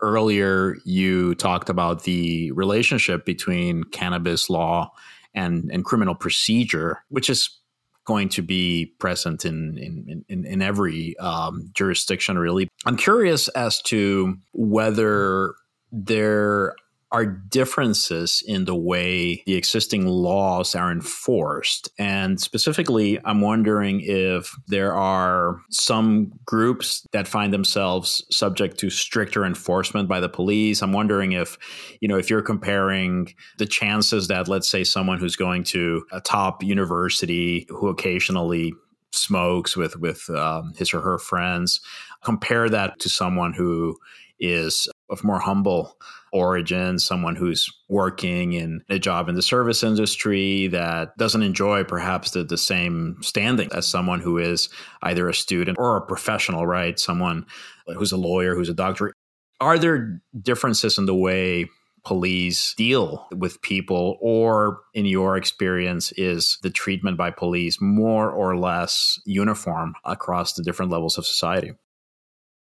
Earlier, 0.00 0.76
you 0.84 1.36
talked 1.36 1.68
about 1.68 2.02
the 2.02 2.50
relationship 2.52 3.24
between 3.24 3.84
cannabis 3.84 4.50
law 4.50 4.90
and 5.34 5.70
and 5.72 5.84
criminal 5.84 6.14
procedure, 6.14 7.04
which 7.08 7.30
is 7.30 7.61
going 8.04 8.28
to 8.30 8.42
be 8.42 8.92
present 8.98 9.44
in 9.44 9.78
in 9.78 10.24
in, 10.28 10.44
in 10.46 10.62
every 10.62 11.16
um, 11.18 11.70
jurisdiction. 11.74 12.38
Really, 12.38 12.68
I'm 12.86 12.96
curious 12.96 13.48
as 13.48 13.80
to 13.82 14.36
whether 14.52 15.54
there 15.90 16.74
are 17.12 17.26
differences 17.26 18.42
in 18.46 18.64
the 18.64 18.74
way 18.74 19.42
the 19.44 19.54
existing 19.54 20.06
laws 20.06 20.74
are 20.74 20.90
enforced. 20.90 21.90
And 21.98 22.40
specifically, 22.40 23.20
I'm 23.24 23.42
wondering 23.42 24.00
if 24.00 24.56
there 24.66 24.94
are 24.94 25.60
some 25.70 26.32
groups 26.46 27.06
that 27.12 27.28
find 27.28 27.52
themselves 27.52 28.24
subject 28.30 28.78
to 28.78 28.88
stricter 28.88 29.44
enforcement 29.44 30.08
by 30.08 30.20
the 30.20 30.28
police. 30.28 30.82
I'm 30.82 30.94
wondering 30.94 31.32
if, 31.32 31.58
you 32.00 32.08
know, 32.08 32.16
if 32.16 32.30
you're 32.30 32.42
comparing 32.42 33.34
the 33.58 33.66
chances 33.66 34.28
that, 34.28 34.48
let's 34.48 34.68
say, 34.68 34.82
someone 34.82 35.18
who's 35.18 35.36
going 35.36 35.64
to 35.64 36.04
a 36.12 36.20
top 36.20 36.62
university 36.62 37.66
who 37.68 37.88
occasionally 37.88 38.72
smokes 39.12 39.76
with 39.76 39.96
with 39.96 40.28
um, 40.30 40.72
his 40.78 40.94
or 40.94 41.02
her 41.02 41.18
friends 41.18 41.82
compare 42.24 42.70
that 42.70 42.98
to 42.98 43.10
someone 43.10 43.52
who 43.52 43.96
is 44.40 44.88
of 45.10 45.22
more 45.22 45.38
humble 45.38 45.98
origin, 46.32 46.98
someone 46.98 47.36
who's 47.36 47.68
working 47.88 48.54
in 48.54 48.82
a 48.88 48.98
job 48.98 49.28
in 49.28 49.34
the 49.34 49.42
service 49.42 49.82
industry 49.82 50.66
that 50.68 51.16
doesn't 51.18 51.42
enjoy 51.42 51.84
perhaps 51.84 52.30
the, 52.30 52.42
the 52.42 52.58
same 52.58 53.16
standing 53.20 53.68
as 53.72 53.86
someone 53.86 54.20
who 54.20 54.38
is 54.38 54.68
either 55.02 55.28
a 55.28 55.34
student 55.34 55.78
or 55.78 55.96
a 55.96 56.06
professional, 56.06 56.66
right? 56.66 56.98
Someone 56.98 57.46
who's 57.86 58.12
a 58.12 58.16
lawyer, 58.16 58.54
who's 58.54 58.68
a 58.68 58.74
doctor. 58.74 59.12
Are 59.60 59.78
there 59.78 60.20
differences 60.40 60.98
in 60.98 61.06
the 61.06 61.14
way 61.14 61.68
police 62.04 62.74
deal 62.76 63.28
with 63.30 63.62
people, 63.62 64.18
or 64.20 64.80
in 64.94 65.06
your 65.06 65.36
experience, 65.36 66.12
is 66.12 66.58
the 66.62 66.70
treatment 66.70 67.16
by 67.16 67.30
police 67.30 67.80
more 67.80 68.30
or 68.30 68.56
less 68.56 69.20
uniform 69.24 69.94
across 70.04 70.54
the 70.54 70.62
different 70.62 70.90
levels 70.90 71.16
of 71.16 71.26
society? 71.26 71.72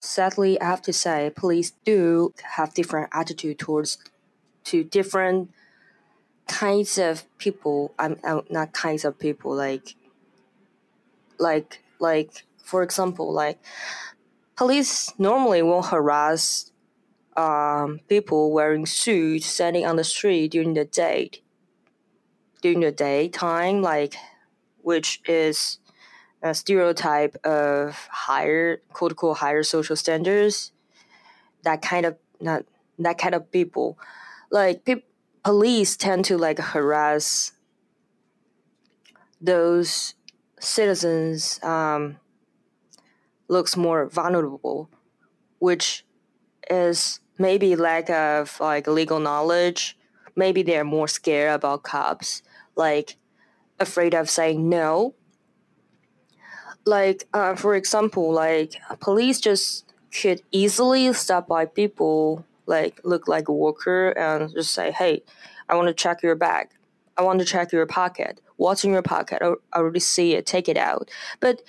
Sadly, 0.07 0.61
I 0.61 0.65
have 0.65 0.83
to 0.83 0.93
say, 0.93 1.33
police 1.35 1.73
do 1.85 2.33
have 2.43 2.75
different 2.75 3.11
attitude 3.13 3.59
towards 3.59 3.99
to 4.65 4.85
different 4.85 5.51
kinds 6.47 6.97
of 6.97 7.25
people. 7.39 7.93
I'm, 7.99 8.17
I'm 8.25 8.43
not 8.49 8.73
kinds 8.73 9.05
of 9.05 9.19
people 9.19 9.55
like 9.55 9.97
like 11.39 11.83
like 11.99 12.45
for 12.63 12.83
example, 12.83 13.33
like 13.33 13.59
police 14.57 15.13
normally 15.19 15.63
won't 15.63 15.87
harass 15.87 16.71
um, 17.37 18.01
people 18.09 18.53
wearing 18.53 18.87
suits 18.87 19.47
standing 19.47 19.85
on 19.85 19.97
the 19.97 20.05
street 20.05 20.53
during 20.53 20.75
the 20.75 20.85
day. 20.85 21.31
During 22.63 22.81
the 22.81 22.93
daytime, 22.93 23.83
like 23.83 24.15
which 24.83 25.21
is 25.27 25.79
a 26.43 26.55
stereotype 26.55 27.37
of 27.45 28.09
higher 28.11 28.83
quote 28.93 29.13
unquote 29.13 29.39
higher 29.39 29.63
social 29.63 29.97
standards. 29.97 30.73
That 31.63 31.83
kind 31.83 32.07
of 32.07 32.17
not 32.41 32.65
that 32.99 33.19
kind 33.19 33.35
of 33.35 33.51
people, 33.51 33.99
like 34.51 34.85
pe- 34.85 35.03
police 35.43 35.97
tend 35.97 36.25
to 36.27 36.37
like 36.39 36.59
harass 36.59 37.53
those 39.41 40.15
citizens 40.61 41.63
um, 41.63 42.19
looks 43.49 43.77
more 43.77 44.07
vulnerable, 44.07 44.91
which 45.59 46.05
is 46.71 47.21
maybe 47.39 47.77
lack 47.77 48.11
of 48.11 48.59
like 48.61 48.87
legal 48.87 49.21
knowledge. 49.21 49.97
Maybe 50.35 50.63
they're 50.63 50.85
more 50.85 51.09
scared 51.09 51.55
about 51.55 51.83
cops, 51.83 52.43
like 52.75 53.17
afraid 53.79 54.15
of 54.15 54.29
saying 54.29 54.69
no. 54.69 55.15
Like 56.87 57.29
uh, 57.35 57.57
for 57.57 57.75
example, 57.75 58.33
like 58.33 58.75
police 59.01 59.41
just 59.41 59.93
could 60.23 60.41
easily 60.53 61.13
stop 61.13 61.49
by 61.49 61.67
people 61.67 62.45
like 62.67 63.01
look 63.05 63.29
like 63.29 63.49
a 63.49 63.53
worker 63.53 64.11
and 64.11 64.51
just 64.53 64.73
say, 64.73 64.93
"Hey, 64.93 65.23
I 65.69 65.75
want 65.75 65.89
to 65.89 65.95
check 65.95 66.23
your 66.23 66.37
bag. 66.37 66.69
I 67.17 67.23
want 67.23 67.41
to 67.41 67.45
check 67.45 67.73
your 67.73 67.87
pocket. 67.87 68.41
What's 68.57 68.85
in 68.85 68.93
your 68.93 69.03
pocket? 69.03 69.43
I 69.43 69.55
already 69.77 70.01
see 70.01 70.35
it. 70.35 70.47
Take 70.47 70.69
it 70.69 70.79
out." 70.79 71.11
But 71.41 71.63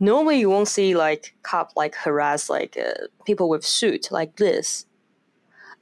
normally 0.00 0.40
you 0.40 0.50
won't 0.50 0.66
see 0.66 0.96
like 0.96 1.34
cop 1.42 1.72
like 1.76 1.94
harass 1.94 2.50
like 2.50 2.76
uh, 2.76 3.06
people 3.26 3.48
with 3.48 3.64
suit 3.64 4.08
like 4.10 4.36
this 4.36 4.86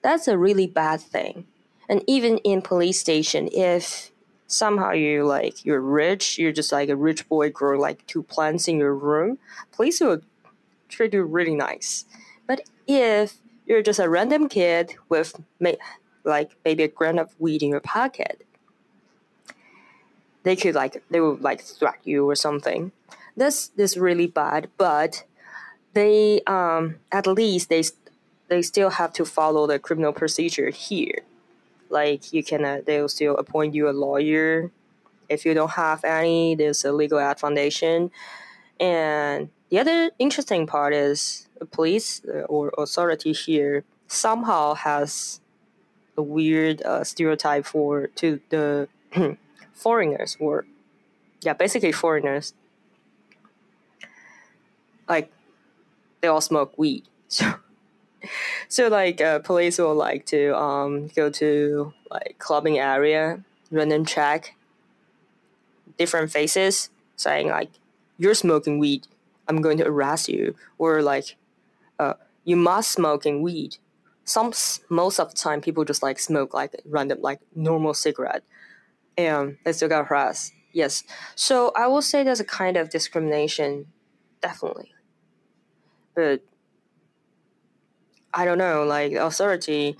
that's 0.02 0.28
a 0.28 0.36
really 0.36 0.66
bad 0.66 1.00
thing 1.00 1.46
and 1.88 2.02
even 2.06 2.36
in 2.38 2.60
police 2.60 2.98
station 3.00 3.48
if 3.52 4.10
somehow 4.48 4.90
you 4.90 5.24
like 5.24 5.64
you're 5.64 5.80
rich 5.80 6.38
you're 6.38 6.52
just 6.52 6.72
like 6.72 6.88
a 6.88 6.96
rich 6.96 7.28
boy 7.28 7.48
grow 7.48 7.78
like 7.78 8.04
two 8.06 8.22
plants 8.22 8.66
in 8.66 8.78
your 8.78 8.94
room 8.94 9.38
police 9.72 10.00
will 10.00 10.20
treat 10.88 11.12
you 11.12 11.22
really 11.22 11.54
nice 11.54 12.04
but 12.46 12.62
if 12.86 13.36
you're 13.66 13.82
just 13.82 14.00
a 14.00 14.08
random 14.08 14.48
kid 14.48 14.96
with 15.08 15.40
like 16.24 16.50
maybe 16.64 16.82
a 16.82 16.88
gram 16.88 17.18
of 17.18 17.34
weed 17.38 17.62
in 17.62 17.68
your 17.68 17.80
pocket 17.80 18.44
they 20.42 20.56
could 20.56 20.74
like 20.74 21.02
they 21.10 21.20
would 21.20 21.40
like 21.42 21.60
threat 21.60 22.00
you 22.04 22.28
or 22.28 22.34
something 22.34 22.90
this 23.38 23.70
is 23.76 23.96
really 23.96 24.26
bad, 24.26 24.68
but 24.76 25.24
they 25.94 26.42
um, 26.46 26.96
at 27.12 27.26
least 27.26 27.68
they 27.68 27.84
they 28.48 28.62
still 28.62 28.90
have 28.90 29.12
to 29.12 29.24
follow 29.24 29.66
the 29.66 29.78
criminal 29.78 30.12
procedure 30.12 30.70
here. 30.70 31.22
Like 31.90 32.32
you 32.32 32.42
can, 32.42 32.64
uh, 32.64 32.80
they'll 32.84 33.08
still 33.08 33.36
appoint 33.36 33.74
you 33.74 33.88
a 33.88 33.92
lawyer. 33.92 34.70
If 35.28 35.44
you 35.44 35.54
don't 35.54 35.72
have 35.72 36.04
any, 36.04 36.54
there's 36.54 36.84
a 36.84 36.92
legal 36.92 37.20
aid 37.20 37.38
foundation. 37.38 38.10
And 38.80 39.50
the 39.70 39.78
other 39.78 40.10
interesting 40.18 40.66
part 40.66 40.94
is 40.94 41.48
the 41.58 41.66
police 41.66 42.22
uh, 42.26 42.40
or 42.42 42.72
authority 42.78 43.32
here 43.32 43.84
somehow 44.06 44.74
has 44.74 45.40
a 46.16 46.22
weird 46.22 46.82
uh, 46.82 47.04
stereotype 47.04 47.66
for 47.66 48.08
to 48.16 48.40
the 48.48 48.88
foreigners 49.74 50.36
or 50.40 50.66
yeah 51.42 51.52
basically 51.52 51.92
foreigners 51.92 52.54
like 55.08 55.30
they 56.20 56.28
all 56.28 56.40
smoke 56.40 56.76
weed. 56.76 57.04
So 57.30 57.44
so 58.68 58.88
like 58.88 59.20
uh, 59.20 59.38
police 59.40 59.78
will 59.78 59.94
like 59.94 60.26
to 60.26 60.56
um, 60.56 61.08
go 61.08 61.30
to 61.30 61.92
like 62.10 62.36
clubbing 62.38 62.78
area, 62.78 63.42
and 63.70 64.08
check 64.08 64.54
different 65.96 66.30
faces, 66.30 66.90
saying 67.16 67.48
like 67.48 67.70
you're 68.18 68.34
smoking 68.34 68.78
weed, 68.78 69.06
I'm 69.46 69.60
going 69.60 69.78
to 69.78 69.86
arrest 69.86 70.28
you, 70.28 70.54
or 70.78 71.02
like 71.02 71.36
uh, 71.98 72.14
you 72.44 72.56
must 72.56 72.90
smoking 72.90 73.42
weed. 73.42 73.76
Some 74.24 74.52
most 74.90 75.18
of 75.18 75.30
the 75.30 75.36
time 75.36 75.60
people 75.60 75.84
just 75.84 76.02
like 76.02 76.18
smoke 76.18 76.52
like 76.52 76.74
random 76.84 77.20
like 77.20 77.40
normal 77.54 77.94
cigarette, 77.94 78.42
and 79.16 79.58
they 79.64 79.72
still 79.72 79.88
got 79.88 80.06
harassed. 80.06 80.52
Yes, 80.72 81.02
so 81.34 81.72
I 81.74 81.86
will 81.86 82.02
say 82.02 82.22
there's 82.22 82.40
a 82.40 82.44
kind 82.44 82.76
of 82.76 82.90
discrimination, 82.90 83.86
definitely 84.42 84.92
but 86.18 86.42
I 88.32 88.44
don't 88.44 88.58
know, 88.58 88.84
like 88.84 89.12
authority, 89.12 89.96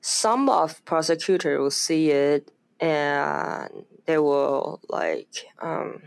some 0.00 0.48
of 0.48 0.84
prosecutor 0.84 1.60
will 1.60 1.70
see 1.70 2.10
it 2.10 2.50
and 2.80 3.84
they 4.06 4.18
will 4.18 4.80
like 4.88 5.46
um, 5.60 6.02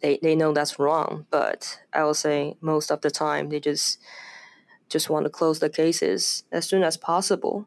they 0.00 0.18
they 0.22 0.36
know 0.36 0.52
that's 0.52 0.78
wrong, 0.78 1.26
but 1.30 1.80
I 1.92 2.04
will 2.04 2.14
say 2.14 2.56
most 2.60 2.90
of 2.90 3.00
the 3.00 3.10
time 3.10 3.48
they 3.48 3.58
just 3.58 3.98
just 4.88 5.10
want 5.10 5.24
to 5.24 5.30
close 5.30 5.58
the 5.58 5.70
cases 5.70 6.44
as 6.52 6.68
soon 6.68 6.84
as 6.84 6.96
possible. 6.96 7.66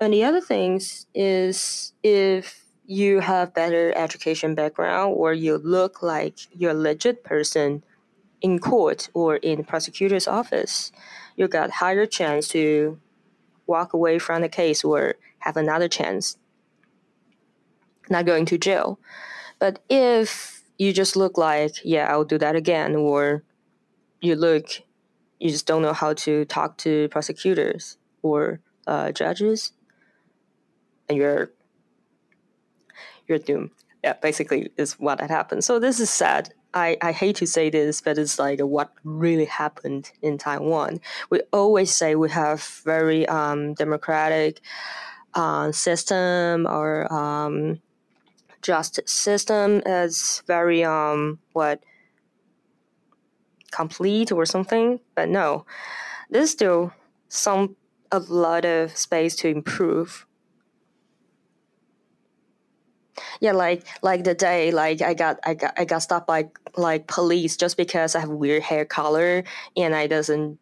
And 0.00 0.12
the 0.12 0.24
other 0.24 0.40
things 0.40 1.06
is 1.14 1.94
if 2.02 2.64
you 2.84 3.20
have 3.20 3.54
better 3.54 3.96
education 3.96 4.54
background 4.54 5.14
or 5.16 5.32
you 5.32 5.56
look 5.58 6.02
like 6.02 6.38
you're 6.52 6.72
a 6.72 6.74
legit 6.74 7.24
person 7.24 7.82
in 8.46 8.60
court 8.60 9.08
or 9.12 9.36
in 9.50 9.64
prosecutor's 9.64 10.28
office, 10.28 10.92
you 11.34 11.48
got 11.48 11.68
higher 11.82 12.06
chance 12.06 12.46
to 12.46 12.96
walk 13.66 13.92
away 13.92 14.20
from 14.20 14.40
the 14.40 14.48
case 14.48 14.84
or 14.84 15.16
have 15.40 15.56
another 15.56 15.88
chance 15.88 16.38
not 18.08 18.24
going 18.24 18.46
to 18.46 18.56
jail. 18.56 19.00
But 19.58 19.80
if 19.88 20.62
you 20.78 20.92
just 20.92 21.16
look 21.16 21.36
like, 21.36 21.74
yeah, 21.82 22.06
I'll 22.08 22.30
do 22.34 22.38
that 22.38 22.54
again, 22.54 22.94
or 22.94 23.42
you 24.20 24.36
look, 24.36 24.66
you 25.40 25.50
just 25.50 25.66
don't 25.66 25.82
know 25.82 25.92
how 25.92 26.12
to 26.24 26.44
talk 26.44 26.78
to 26.86 27.08
prosecutors 27.08 27.98
or 28.22 28.60
uh, 28.86 29.10
judges, 29.10 29.72
and 31.08 31.18
you're 31.18 31.50
you're 33.26 33.38
doomed. 33.38 33.70
Yeah, 34.04 34.12
basically 34.22 34.70
is 34.76 34.92
what 35.00 35.20
had 35.20 35.30
happened. 35.30 35.64
So 35.64 35.80
this 35.80 35.98
is 35.98 36.10
sad 36.10 36.54
I, 36.74 36.96
I 37.00 37.12
hate 37.12 37.36
to 37.36 37.46
say 37.46 37.70
this, 37.70 38.00
but 38.00 38.18
it's 38.18 38.38
like 38.38 38.60
what 38.60 38.92
really 39.04 39.46
happened 39.46 40.10
in 40.20 40.38
Taiwan. 40.38 41.00
We 41.30 41.40
always 41.52 41.94
say 41.94 42.14
we 42.14 42.30
have 42.30 42.62
very 42.84 43.26
um, 43.26 43.74
democratic 43.74 44.60
uh, 45.34 45.72
system 45.72 46.66
or 46.66 47.12
um, 47.12 47.80
justice 48.62 49.10
system 49.10 49.82
is 49.86 50.42
very 50.46 50.84
um, 50.84 51.38
what 51.52 51.82
complete 53.70 54.32
or 54.32 54.44
something, 54.46 55.00
but 55.14 55.28
no, 55.28 55.64
there's 56.30 56.50
still 56.50 56.92
some 57.28 57.76
a 58.12 58.18
lot 58.18 58.64
of 58.64 58.96
space 58.96 59.34
to 59.36 59.48
improve 59.48 60.26
yeah 63.40 63.52
like 63.52 63.86
like 64.02 64.24
the 64.24 64.34
day 64.34 64.70
like 64.70 65.00
i 65.02 65.14
got 65.14 65.38
i 65.44 65.54
got 65.54 65.72
i 65.78 65.84
got 65.84 66.00
stopped 66.00 66.26
by 66.26 66.48
like 66.76 67.06
police 67.06 67.56
just 67.56 67.76
because 67.76 68.14
i 68.14 68.20
have 68.20 68.28
weird 68.28 68.62
hair 68.62 68.84
color 68.84 69.42
and 69.76 69.94
i 69.94 70.06
doesn't 70.06 70.58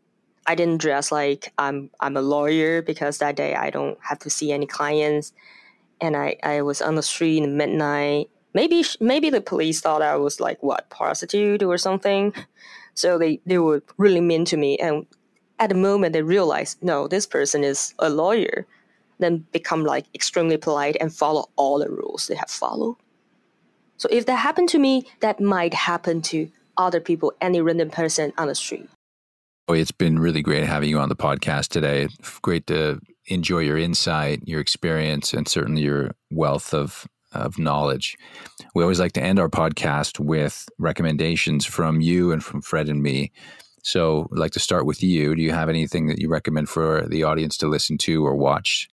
i 0.47 0.55
didn't 0.55 0.81
dress 0.81 1.11
like 1.11 1.53
i'm 1.59 1.91
i'm 2.01 2.17
a 2.17 2.23
lawyer 2.23 2.83
because 2.83 3.19
that 3.19 3.37
day 3.37 3.55
i 3.55 3.71
don't 3.71 3.99
have 4.01 4.19
to 4.19 4.31
see 4.31 4.53
any 4.53 4.67
clients. 4.67 5.33
And 6.01 6.17
i 6.17 6.37
i 6.43 6.63
was 6.63 6.83
on 6.83 6.97
the 6.97 7.03
street 7.03 7.43
in 7.43 7.57
midnight. 7.57 8.29
Maybe 8.53 8.85
maybe 9.01 9.31
the 9.31 9.41
police 9.41 9.81
thought 9.81 10.03
i 10.03 10.17
was 10.17 10.41
like 10.41 10.63
what 10.63 10.91
prostitute 10.91 11.63
or 11.63 11.79
something? 11.79 12.35
So 12.95 13.19
they 13.19 13.41
they 13.47 13.59
were 13.59 13.83
really 13.97 14.21
mean 14.21 14.45
to 14.47 14.57
me. 14.57 14.77
And 14.79 15.07
at 15.59 15.69
the 15.69 15.75
moment 15.75 16.13
they 16.13 16.23
realized 16.23 16.83
no, 16.83 17.09
this 17.09 17.27
person 17.27 17.65
is 17.65 17.95
a 17.99 18.11
lawyer, 18.11 18.67
then 19.19 19.47
become 19.53 19.85
like 19.85 20.07
extremely 20.15 20.57
polite 20.57 20.97
and 21.01 21.15
follow 21.15 21.47
all 21.57 21.79
the 21.79 21.89
rules 21.89 22.27
they 22.27 22.35
have 22.35 22.51
followed. 22.51 22.97
So 23.97 24.09
if 24.11 24.27
that 24.27 24.37
happened 24.37 24.69
to 24.71 24.79
me, 24.79 25.07
that 25.21 25.41
might 25.41 25.75
happen 25.75 26.21
to 26.23 26.51
other 26.77 27.01
people, 27.01 27.33
any 27.41 27.61
random 27.61 27.91
person 27.91 28.33
on 28.37 28.49
the 28.49 28.55
street. 28.55 28.89
Oh, 29.69 29.75
it's 29.75 29.93
been 29.93 30.19
really 30.19 30.43
great 30.43 30.65
having 30.65 30.91
you 30.91 30.99
on 30.99 31.09
the 31.09 31.17
podcast 31.17 31.69
today. 31.69 32.09
Great 32.43 32.67
to 32.67 33.01
enjoy 33.27 33.61
your 33.61 33.79
insight, 33.79 34.43
your 34.45 34.61
experience, 34.61 35.33
and 35.33 35.49
certainly 35.49 35.83
your 35.83 36.15
wealth 36.31 36.75
of 36.75 37.07
of 37.35 37.59
knowledge. 37.59 38.17
We 38.75 38.83
always 38.83 39.01
like 39.01 39.13
to 39.13 39.23
end 39.23 39.41
our 39.41 39.49
podcast 39.49 40.21
with 40.21 40.69
recommendations 40.79 41.67
from 41.67 42.01
you 42.01 42.31
and 42.31 42.43
from 42.43 42.63
Fred 42.63 42.89
and 42.89 43.03
me. 43.03 43.33
So, 43.83 44.29
I'd 44.33 44.39
like 44.39 44.53
to 44.53 44.61
start 44.61 44.87
with 44.87 45.03
you. 45.03 45.35
Do 45.35 45.43
you 45.43 45.53
have 45.53 45.69
anything 45.69 46.07
that 46.07 46.19
you 46.19 46.29
recommend 46.29 46.69
for 46.69 47.07
the 47.07 47.25
audience 47.25 47.57
to 47.59 47.69
listen 47.69 47.99
to 47.99 48.25
or 48.25 48.35
watch? 48.35 48.89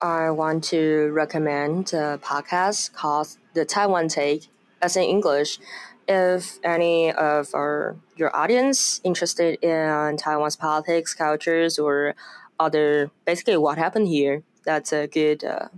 I 0.00 0.30
want 0.30 0.64
to 0.64 1.10
recommend 1.12 1.92
a 1.92 2.18
podcast 2.22 2.92
called 2.92 3.36
The 3.54 3.64
Taiwan 3.64 4.08
Take, 4.08 4.48
as 4.82 4.96
in 4.96 5.04
English. 5.04 5.58
If 6.06 6.58
any 6.62 7.12
of 7.12 7.54
our 7.54 7.96
your 8.16 8.34
audience 8.36 9.00
interested 9.04 9.58
in 9.62 10.16
Taiwan's 10.18 10.56
politics, 10.56 11.14
cultures, 11.14 11.78
or 11.78 12.14
other 12.60 13.10
basically 13.24 13.56
what 13.56 13.78
happened 13.78 14.08
here, 14.08 14.42
that's 14.64 14.92
a 14.92 15.06
good 15.06 15.42
uh, 15.44 15.68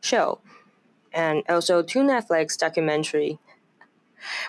show 0.00 0.40
and 1.16 1.42
also 1.48 1.82
two 1.82 2.00
Netflix 2.00 2.56
documentary. 2.56 3.38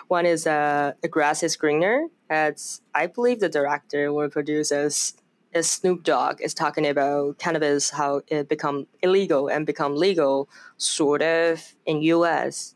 One 0.06 0.26
is 0.26 0.46
uh, 0.46 0.92
"The 1.00 1.08
Grass 1.08 1.42
Is 1.42 1.56
Greener." 1.56 2.08
It's 2.30 2.82
I 2.94 3.06
believe 3.06 3.40
the 3.40 3.48
director 3.48 4.08
or 4.08 4.28
producers 4.28 5.14
is 5.52 5.70
Snoop 5.70 6.02
Dogg 6.04 6.40
is 6.40 6.54
talking 6.54 6.86
about 6.86 7.38
cannabis 7.38 7.90
how 7.90 8.22
it 8.28 8.48
become 8.48 8.86
illegal 9.02 9.48
and 9.48 9.66
become 9.66 9.96
legal 9.96 10.48
sort 10.76 11.22
of 11.22 11.74
in 11.86 12.02
U.S. 12.02 12.74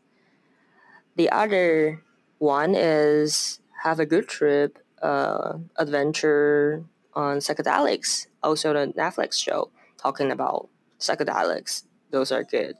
The 1.15 1.29
other 1.29 2.01
one 2.39 2.75
is 2.75 3.59
"Have 3.83 3.99
a 3.99 4.05
Good 4.05 4.27
Trip," 4.27 4.79
uh, 5.01 5.57
adventure 5.77 6.83
on 7.13 7.37
psychedelics. 7.37 8.27
Also, 8.41 8.73
the 8.73 8.91
Netflix 8.93 9.33
show 9.35 9.69
talking 9.97 10.31
about 10.31 10.69
psychedelics. 10.99 11.83
Those 12.11 12.31
are 12.31 12.43
good, 12.43 12.75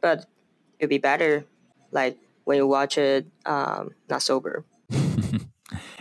but 0.00 0.26
it'd 0.78 0.90
be 0.90 0.98
better 0.98 1.44
like 1.90 2.18
when 2.44 2.56
you 2.58 2.66
watch 2.66 2.98
it 2.98 3.26
um, 3.46 3.90
not 4.08 4.22
sober. 4.22 4.64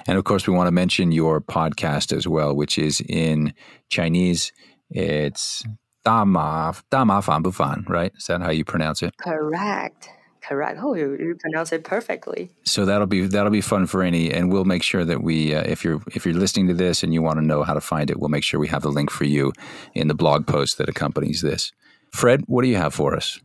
And 0.08 0.18
of 0.18 0.24
course, 0.24 0.47
we 0.47 0.53
want 0.53 0.68
to 0.68 0.72
mention 0.72 1.12
your 1.12 1.41
podcast 1.41 2.16
as 2.16 2.28
well, 2.28 2.55
which 2.55 2.78
is 2.78 3.01
in 3.08 3.53
Chinese. 3.89 4.51
It's 4.89 5.64
Dama 6.05 6.74
Dama 6.89 7.22
Fan 7.22 7.41
Bu 7.41 7.51
Fan, 7.51 7.86
right? 7.88 8.14
Is 8.16 8.26
that 8.26 8.41
how 8.41 8.49
you 8.49 8.64
pronounce 8.64 9.03
it? 9.03 9.14
Correct. 9.18 10.10
Correct. 10.41 10.80
Oh, 10.82 10.93
you, 10.93 11.18
you 11.20 11.36
pronounce 11.38 11.74
it 11.74 11.84
perfectly. 11.84 12.49
So 12.64 12.86
that'll 12.86 13.08
be 13.08 13.28
that'll 13.28 13.51
be 13.51 13.60
fun 13.60 13.86
for 13.86 14.01
any, 14.01 14.32
and 14.32 14.49
we'll 14.49 14.64
make 14.64 14.82
sure 14.82 15.03
that 15.03 15.22
we, 15.22 15.53
uh, 15.53 15.64
if 15.64 15.84
you're 15.84 16.01
if 16.14 16.26
you're 16.26 16.36
listening 16.36 16.68
to 16.68 16.74
this 16.74 17.03
and 17.03 17.14
you 17.14 17.22
want 17.22 17.38
to 17.39 17.45
know 17.45 17.64
how 17.64 17.74
to 17.74 17.82
find 17.82 18.10
it, 18.10 18.18
we'll 18.18 18.30
make 18.30 18.45
sure 18.45 18.58
we 18.58 18.70
have 18.70 18.84
the 18.84 18.91
link 18.91 19.12
for 19.12 19.26
you 19.26 19.51
in 19.93 20.08
the 20.08 20.14
blog 20.14 20.47
post 20.47 20.78
that 20.78 20.88
accompanies 20.88 21.41
this. 21.41 21.74
Fred, 22.14 22.43
what 22.47 22.62
do 22.62 22.70
you 22.70 22.78
have 22.78 22.93
for 22.93 23.14
us? 23.14 23.41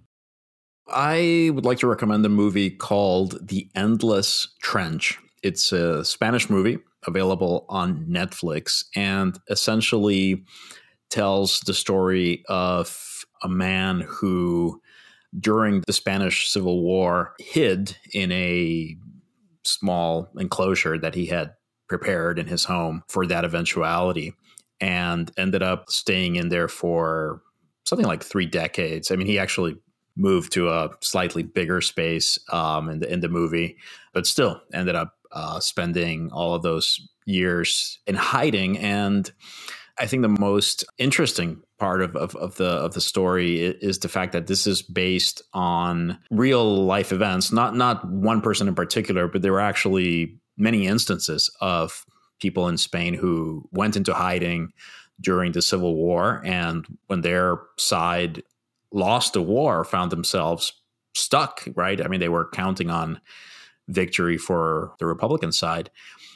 I 0.86 1.50
would 1.52 1.64
like 1.64 1.78
to 1.78 1.88
recommend 1.88 2.24
a 2.24 2.28
movie 2.28 2.70
called 2.70 3.48
The 3.48 3.68
Endless 3.74 4.54
Trench. 4.60 5.18
It's 5.42 5.72
a 5.72 6.04
Spanish 6.04 6.48
movie 6.48 6.78
available 7.06 7.66
on 7.68 8.06
Netflix 8.06 8.84
and 8.94 9.38
essentially 9.48 10.44
tells 11.10 11.60
the 11.60 11.74
story 11.74 12.44
of 12.48 13.24
a 13.42 13.48
man 13.48 14.00
who, 14.06 14.80
during 15.38 15.82
the 15.86 15.92
Spanish 15.92 16.48
Civil 16.48 16.82
War, 16.82 17.34
hid 17.38 17.96
in 18.12 18.30
a 18.32 18.96
small 19.64 20.28
enclosure 20.38 20.98
that 20.98 21.14
he 21.14 21.26
had 21.26 21.54
prepared 21.88 22.38
in 22.38 22.46
his 22.46 22.64
home 22.64 23.02
for 23.08 23.26
that 23.26 23.44
eventuality 23.44 24.32
and 24.80 25.30
ended 25.36 25.62
up 25.62 25.90
staying 25.90 26.36
in 26.36 26.48
there 26.48 26.68
for 26.68 27.42
something 27.84 28.06
like 28.06 28.22
three 28.22 28.46
decades. 28.46 29.10
I 29.10 29.16
mean, 29.16 29.26
he 29.26 29.38
actually 29.38 29.76
moved 30.16 30.52
to 30.52 30.68
a 30.68 30.90
slightly 31.00 31.42
bigger 31.42 31.80
space 31.80 32.38
um, 32.50 32.88
in 32.88 33.00
the 33.00 33.12
in 33.12 33.20
the 33.20 33.28
movie, 33.28 33.76
but 34.12 34.26
still 34.26 34.60
ended 34.72 34.94
up 34.94 35.14
uh, 35.32 35.60
spending 35.60 36.30
all 36.32 36.54
of 36.54 36.62
those 36.62 37.00
years 37.24 37.98
in 38.06 38.14
hiding. 38.14 38.78
And 38.78 39.30
I 39.98 40.06
think 40.06 40.22
the 40.22 40.28
most 40.28 40.84
interesting 40.98 41.62
part 41.78 42.02
of, 42.02 42.16
of, 42.16 42.34
of 42.36 42.56
the 42.56 42.68
of 42.68 42.94
the 42.94 43.00
story 43.00 43.60
is 43.60 43.98
the 43.98 44.08
fact 44.08 44.32
that 44.32 44.46
this 44.46 44.66
is 44.66 44.82
based 44.82 45.42
on 45.52 46.18
real 46.30 46.84
life 46.84 47.12
events, 47.12 47.52
not 47.52 47.76
not 47.76 48.08
one 48.08 48.40
person 48.40 48.68
in 48.68 48.74
particular, 48.74 49.28
but 49.28 49.42
there 49.42 49.52
were 49.52 49.60
actually 49.60 50.38
many 50.56 50.86
instances 50.86 51.50
of 51.60 52.04
people 52.40 52.68
in 52.68 52.76
Spain 52.76 53.14
who 53.14 53.68
went 53.72 53.96
into 53.96 54.14
hiding 54.14 54.72
during 55.20 55.52
the 55.52 55.62
Civil 55.62 55.94
War, 55.94 56.40
and 56.44 56.86
when 57.06 57.20
their 57.20 57.58
side 57.78 58.42
lost 58.92 59.32
the 59.32 59.42
war 59.42 59.84
found 59.84 60.10
themselves 60.10 60.72
stuck, 61.14 61.68
right? 61.74 62.00
I 62.02 62.08
mean, 62.08 62.20
they 62.20 62.28
were 62.28 62.48
counting 62.50 62.90
on 62.90 63.20
victory 63.88 64.38
for 64.38 64.94
the 64.98 65.06
Republican 65.06 65.52
side. 65.52 65.90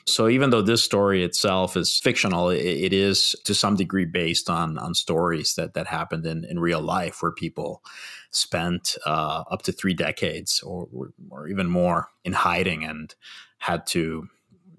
So 0.08 0.28
even 0.28 0.50
though 0.50 0.62
this 0.62 0.84
story 0.84 1.24
itself 1.24 1.76
is 1.76 1.98
fictional, 1.98 2.48
it, 2.48 2.60
it 2.60 2.92
is 2.92 3.34
to 3.44 3.54
some 3.54 3.74
degree 3.74 4.04
based 4.04 4.48
on 4.48 4.78
on 4.78 4.94
stories 4.94 5.54
that 5.54 5.74
that 5.74 5.88
happened 5.88 6.26
in, 6.26 6.44
in 6.44 6.60
real 6.60 6.80
life, 6.80 7.22
where 7.22 7.32
people 7.32 7.82
spent 8.30 8.96
uh, 9.04 9.42
up 9.50 9.62
to 9.62 9.72
three 9.72 9.94
decades 9.94 10.62
or, 10.62 10.88
or 11.30 11.48
even 11.48 11.66
more 11.66 12.08
in 12.24 12.32
hiding 12.32 12.84
and 12.84 13.14
had 13.58 13.86
to, 13.86 14.28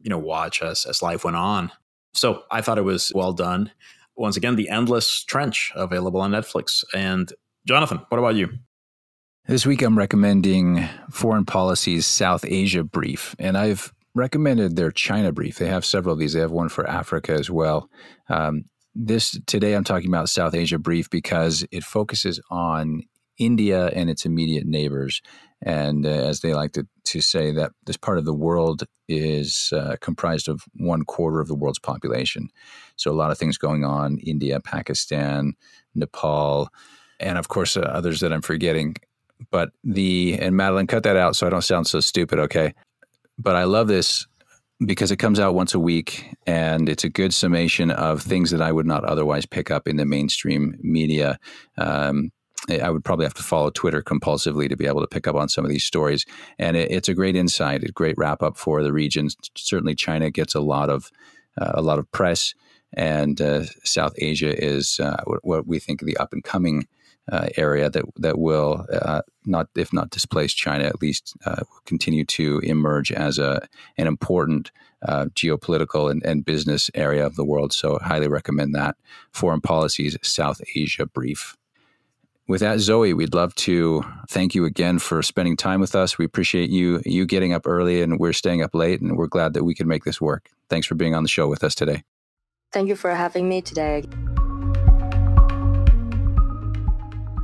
you 0.02 0.10
know, 0.10 0.18
watch 0.18 0.62
as 0.62 0.86
as 0.86 1.02
life 1.02 1.26
went 1.26 1.38
on. 1.38 1.72
So 2.14 2.44
I 2.50 2.62
thought 2.62 2.78
it 2.78 2.84
was 2.84 3.12
well 3.14 3.34
done. 3.34 3.72
Once 4.16 4.38
again, 4.38 4.56
the 4.56 4.70
endless 4.70 5.24
trench 5.24 5.72
available 5.76 6.22
on 6.22 6.32
Netflix, 6.32 6.84
and 6.94 7.32
Jonathan, 7.68 8.00
what 8.10 8.18
about 8.18 8.36
you? 8.36 8.50
This 9.48 9.66
week 9.66 9.82
I'm 9.82 9.98
recommending 9.98 10.90
Foreign 11.10 11.46
Policy's 11.46 12.06
South 12.06 12.44
Asia 12.44 12.84
Brief, 12.84 13.34
and 13.40 13.58
I've 13.58 13.94
recommended 14.14 14.76
their 14.76 14.92
China 14.92 15.32
Brief. 15.32 15.58
They 15.58 15.70
have 15.70 15.86
several 15.86 16.12
of 16.12 16.20
these. 16.20 16.34
They 16.34 16.42
have 16.42 16.52
one 16.52 16.68
for 16.68 16.86
Africa 16.86 17.32
as 17.32 17.50
well. 17.50 17.90
Um, 18.28 18.64
this 18.94 19.40
today 19.46 19.74
I'm 19.74 19.86
talking 19.86 20.10
about 20.10 20.28
South 20.28 20.54
Asia 20.54 20.78
Brief 20.78 21.10
because 21.10 21.66
it 21.72 21.86
focuses 21.86 22.42
on 22.52 23.04
India 23.38 23.88
and 23.88 24.10
its 24.10 24.26
immediate 24.26 24.66
neighbors. 24.66 25.22
And 25.62 26.06
uh, 26.06 26.10
as 26.10 26.42
they 26.42 26.54
like 26.54 26.74
to, 26.74 26.86
to 27.06 27.22
say, 27.22 27.54
that 27.54 27.72
this 27.86 27.96
part 27.96 28.18
of 28.18 28.26
the 28.26 28.34
world 28.34 28.84
is 29.08 29.72
uh, 29.74 29.96
comprised 30.02 30.50
of 30.50 30.64
one 30.74 31.06
quarter 31.06 31.40
of 31.40 31.48
the 31.48 31.56
world's 31.56 31.80
population. 31.80 32.50
So 32.98 33.12
a 33.12 33.14
lot 33.14 33.32
of 33.32 33.38
things 33.38 33.58
going 33.58 33.86
on 33.86 34.18
India, 34.18 34.60
Pakistan, 34.60 35.54
Nepal, 35.96 36.68
and 37.20 37.38
of 37.38 37.48
course 37.48 37.78
uh, 37.78 37.82
others 37.82 38.20
that 38.20 38.34
I'm 38.34 38.42
forgetting. 38.42 38.98
But 39.52 39.70
the 39.84 40.38
and 40.40 40.56
Madeline, 40.56 40.88
cut 40.88 41.04
that 41.04 41.18
out 41.18 41.36
so 41.36 41.48
I 41.48 41.50
don't 41.50 41.64
sound 41.64 41.88
so 41.88 42.00
stupid. 42.00 42.40
Okay, 42.40 42.74
but 43.38 43.56
I 43.56 43.64
love 43.64 43.88
this 43.88 44.26
because 44.86 45.12
it 45.12 45.18
comes 45.18 45.40
out 45.40 45.56
once 45.56 45.74
a 45.74 45.80
week 45.80 46.36
and 46.46 46.88
it's 46.88 47.04
a 47.04 47.10
good 47.10 47.34
summation 47.34 47.90
of 47.90 48.22
things 48.22 48.52
that 48.52 48.62
I 48.62 48.72
would 48.72 48.86
not 48.86 49.04
otherwise 49.04 49.46
pick 49.46 49.72
up 49.72 49.88
in 49.88 49.98
the 49.98 50.06
mainstream 50.06 50.78
media. 50.82 51.40
Um, 51.78 52.32
I 52.70 52.90
would 52.90 53.06
probably 53.06 53.26
have 53.26 53.34
to 53.36 53.44
follow 53.44 53.70
Twitter 53.70 54.02
compulsively 54.02 54.68
to 54.68 54.76
be 54.76 54.88
able 54.88 55.02
to 55.02 55.08
pick 55.08 55.26
up 55.26 55.36
on 55.36 55.48
some 55.48 55.64
of 55.64 55.72
these 55.72 55.86
stories. 55.86 56.26
And 56.60 56.76
it, 56.76 56.92
it's 56.92 57.08
a 57.08 57.14
great 57.14 57.36
insight, 57.36 57.84
a 57.84 57.92
great 57.92 58.18
wrap 58.18 58.44
up 58.44 58.58
for 58.58 58.84
the 58.84 58.92
region. 58.92 59.30
Certainly, 59.56 59.96
China 59.96 60.30
gets 60.30 60.54
a 60.54 60.60
lot 60.60 60.90
of 60.90 61.10
uh, 61.60 61.72
a 61.76 61.82
lot 61.82 61.98
of 61.98 62.12
press, 62.12 62.54
and 62.94 63.40
uh, 63.42 63.64
South 63.84 64.14
Asia 64.18 64.54
is 64.64 65.00
uh, 65.00 65.24
what 65.44 65.66
we 65.66 65.80
think 65.80 66.02
of 66.02 66.08
the 66.08 66.18
up 66.18 66.34
and 66.34 66.44
coming 66.44 66.88
uh, 67.32 67.50
area 67.58 67.90
that 67.90 68.06
that 68.18 68.40
will 68.40 68.86
uh, 68.92 69.22
not, 69.46 69.68
if 69.76 69.92
not 69.92 70.10
displace 70.10 70.54
China, 70.54 70.86
at 70.86 71.02
least 71.02 71.36
uh, 71.46 71.64
continue 71.86 72.26
to 72.26 72.60
emerge 72.60 73.12
as 73.12 73.40
a 73.40 73.68
an 73.98 74.08
important 74.08 74.72
uh, 75.04 75.26
geopolitical 75.36 76.10
and, 76.10 76.24
and 76.26 76.46
business 76.46 76.90
area 76.94 77.26
of 77.26 77.36
the 77.36 77.46
world. 77.46 77.74
So, 77.74 78.00
I 78.02 78.08
highly 78.08 78.28
recommend 78.28 78.74
that. 78.76 78.96
Foreign 79.32 79.62
Policy's 79.62 80.18
South 80.22 80.62
Asia 80.76 81.06
Brief. 81.06 81.56
With 82.48 82.62
that, 82.62 82.80
Zoe, 82.80 83.14
we'd 83.14 83.34
love 83.34 83.54
to 83.56 84.06
thank 84.30 84.56
you 84.56 84.64
again 84.64 85.00
for 85.00 85.22
spending 85.22 85.58
time 85.58 85.82
with 85.82 85.96
us. 85.96 86.18
We 86.18 86.24
appreciate 86.24 86.70
you 86.70 87.02
you 87.06 87.26
getting 87.26 87.54
up 87.54 87.68
early, 87.68 88.02
and 88.02 88.20
we're 88.20 88.34
staying 88.34 88.62
up 88.62 88.74
late, 88.74 89.02
and 89.02 89.18
we're 89.18 89.28
glad 89.28 89.54
that 89.54 89.66
we 89.66 89.76
could 89.76 89.88
make 89.88 90.06
this 90.06 90.22
work. 90.22 90.50
Thanks 90.70 90.88
for 90.88 90.96
being 90.96 91.14
on 91.14 91.24
the 91.24 91.30
show 91.30 91.48
with 91.48 91.64
us 91.64 91.76
today. 91.76 92.04
Thank 92.72 92.88
you 92.88 92.96
for 92.96 93.14
having 93.14 93.50
me 93.50 93.62
today. 93.62 94.06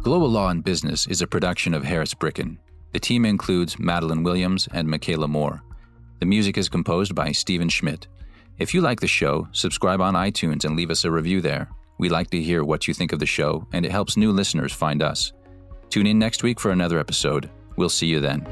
Global 0.04 0.28
Law 0.28 0.50
and 0.50 0.62
Business 0.62 1.08
is 1.08 1.22
a 1.22 1.28
production 1.28 1.74
of 1.74 1.86
Harris 1.86 2.14
Bricken. 2.14 2.60
The 2.92 3.00
team 3.00 3.24
includes 3.24 3.80
Madeline 3.80 4.22
Williams 4.22 4.68
and 4.74 4.86
Michaela 4.86 5.30
Moore. 5.30 5.64
The 6.20 6.26
music 6.26 6.58
is 6.58 6.68
composed 6.68 7.16
by 7.16 7.32
Stephen 7.32 7.70
Schmidt. 7.70 8.10
If 8.60 8.74
you 8.74 8.82
like 8.82 9.00
the 9.00 9.08
show, 9.08 9.48
subscribe 9.54 10.02
on 10.02 10.14
iTunes 10.14 10.66
and 10.66 10.76
leave 10.76 10.92
us 10.92 11.06
a 11.06 11.12
review 11.12 11.40
there. 11.40 11.70
We 12.00 12.10
like 12.10 12.30
to 12.32 12.42
hear 12.42 12.66
what 12.66 12.86
you 12.86 12.94
think 12.94 13.14
of 13.14 13.20
the 13.20 13.26
show, 13.26 13.66
and 13.72 13.86
it 13.86 13.94
helps 13.94 14.18
new 14.18 14.34
listeners 14.34 14.74
find 14.74 15.02
us. 15.02 15.32
Tune 15.90 16.06
in 16.06 16.20
next 16.20 16.44
week 16.44 16.60
for 16.60 16.72
another 16.72 17.00
episode. 17.00 17.50
We'll 17.78 17.88
see 17.88 18.08
you 18.08 18.20
then. 18.20 18.46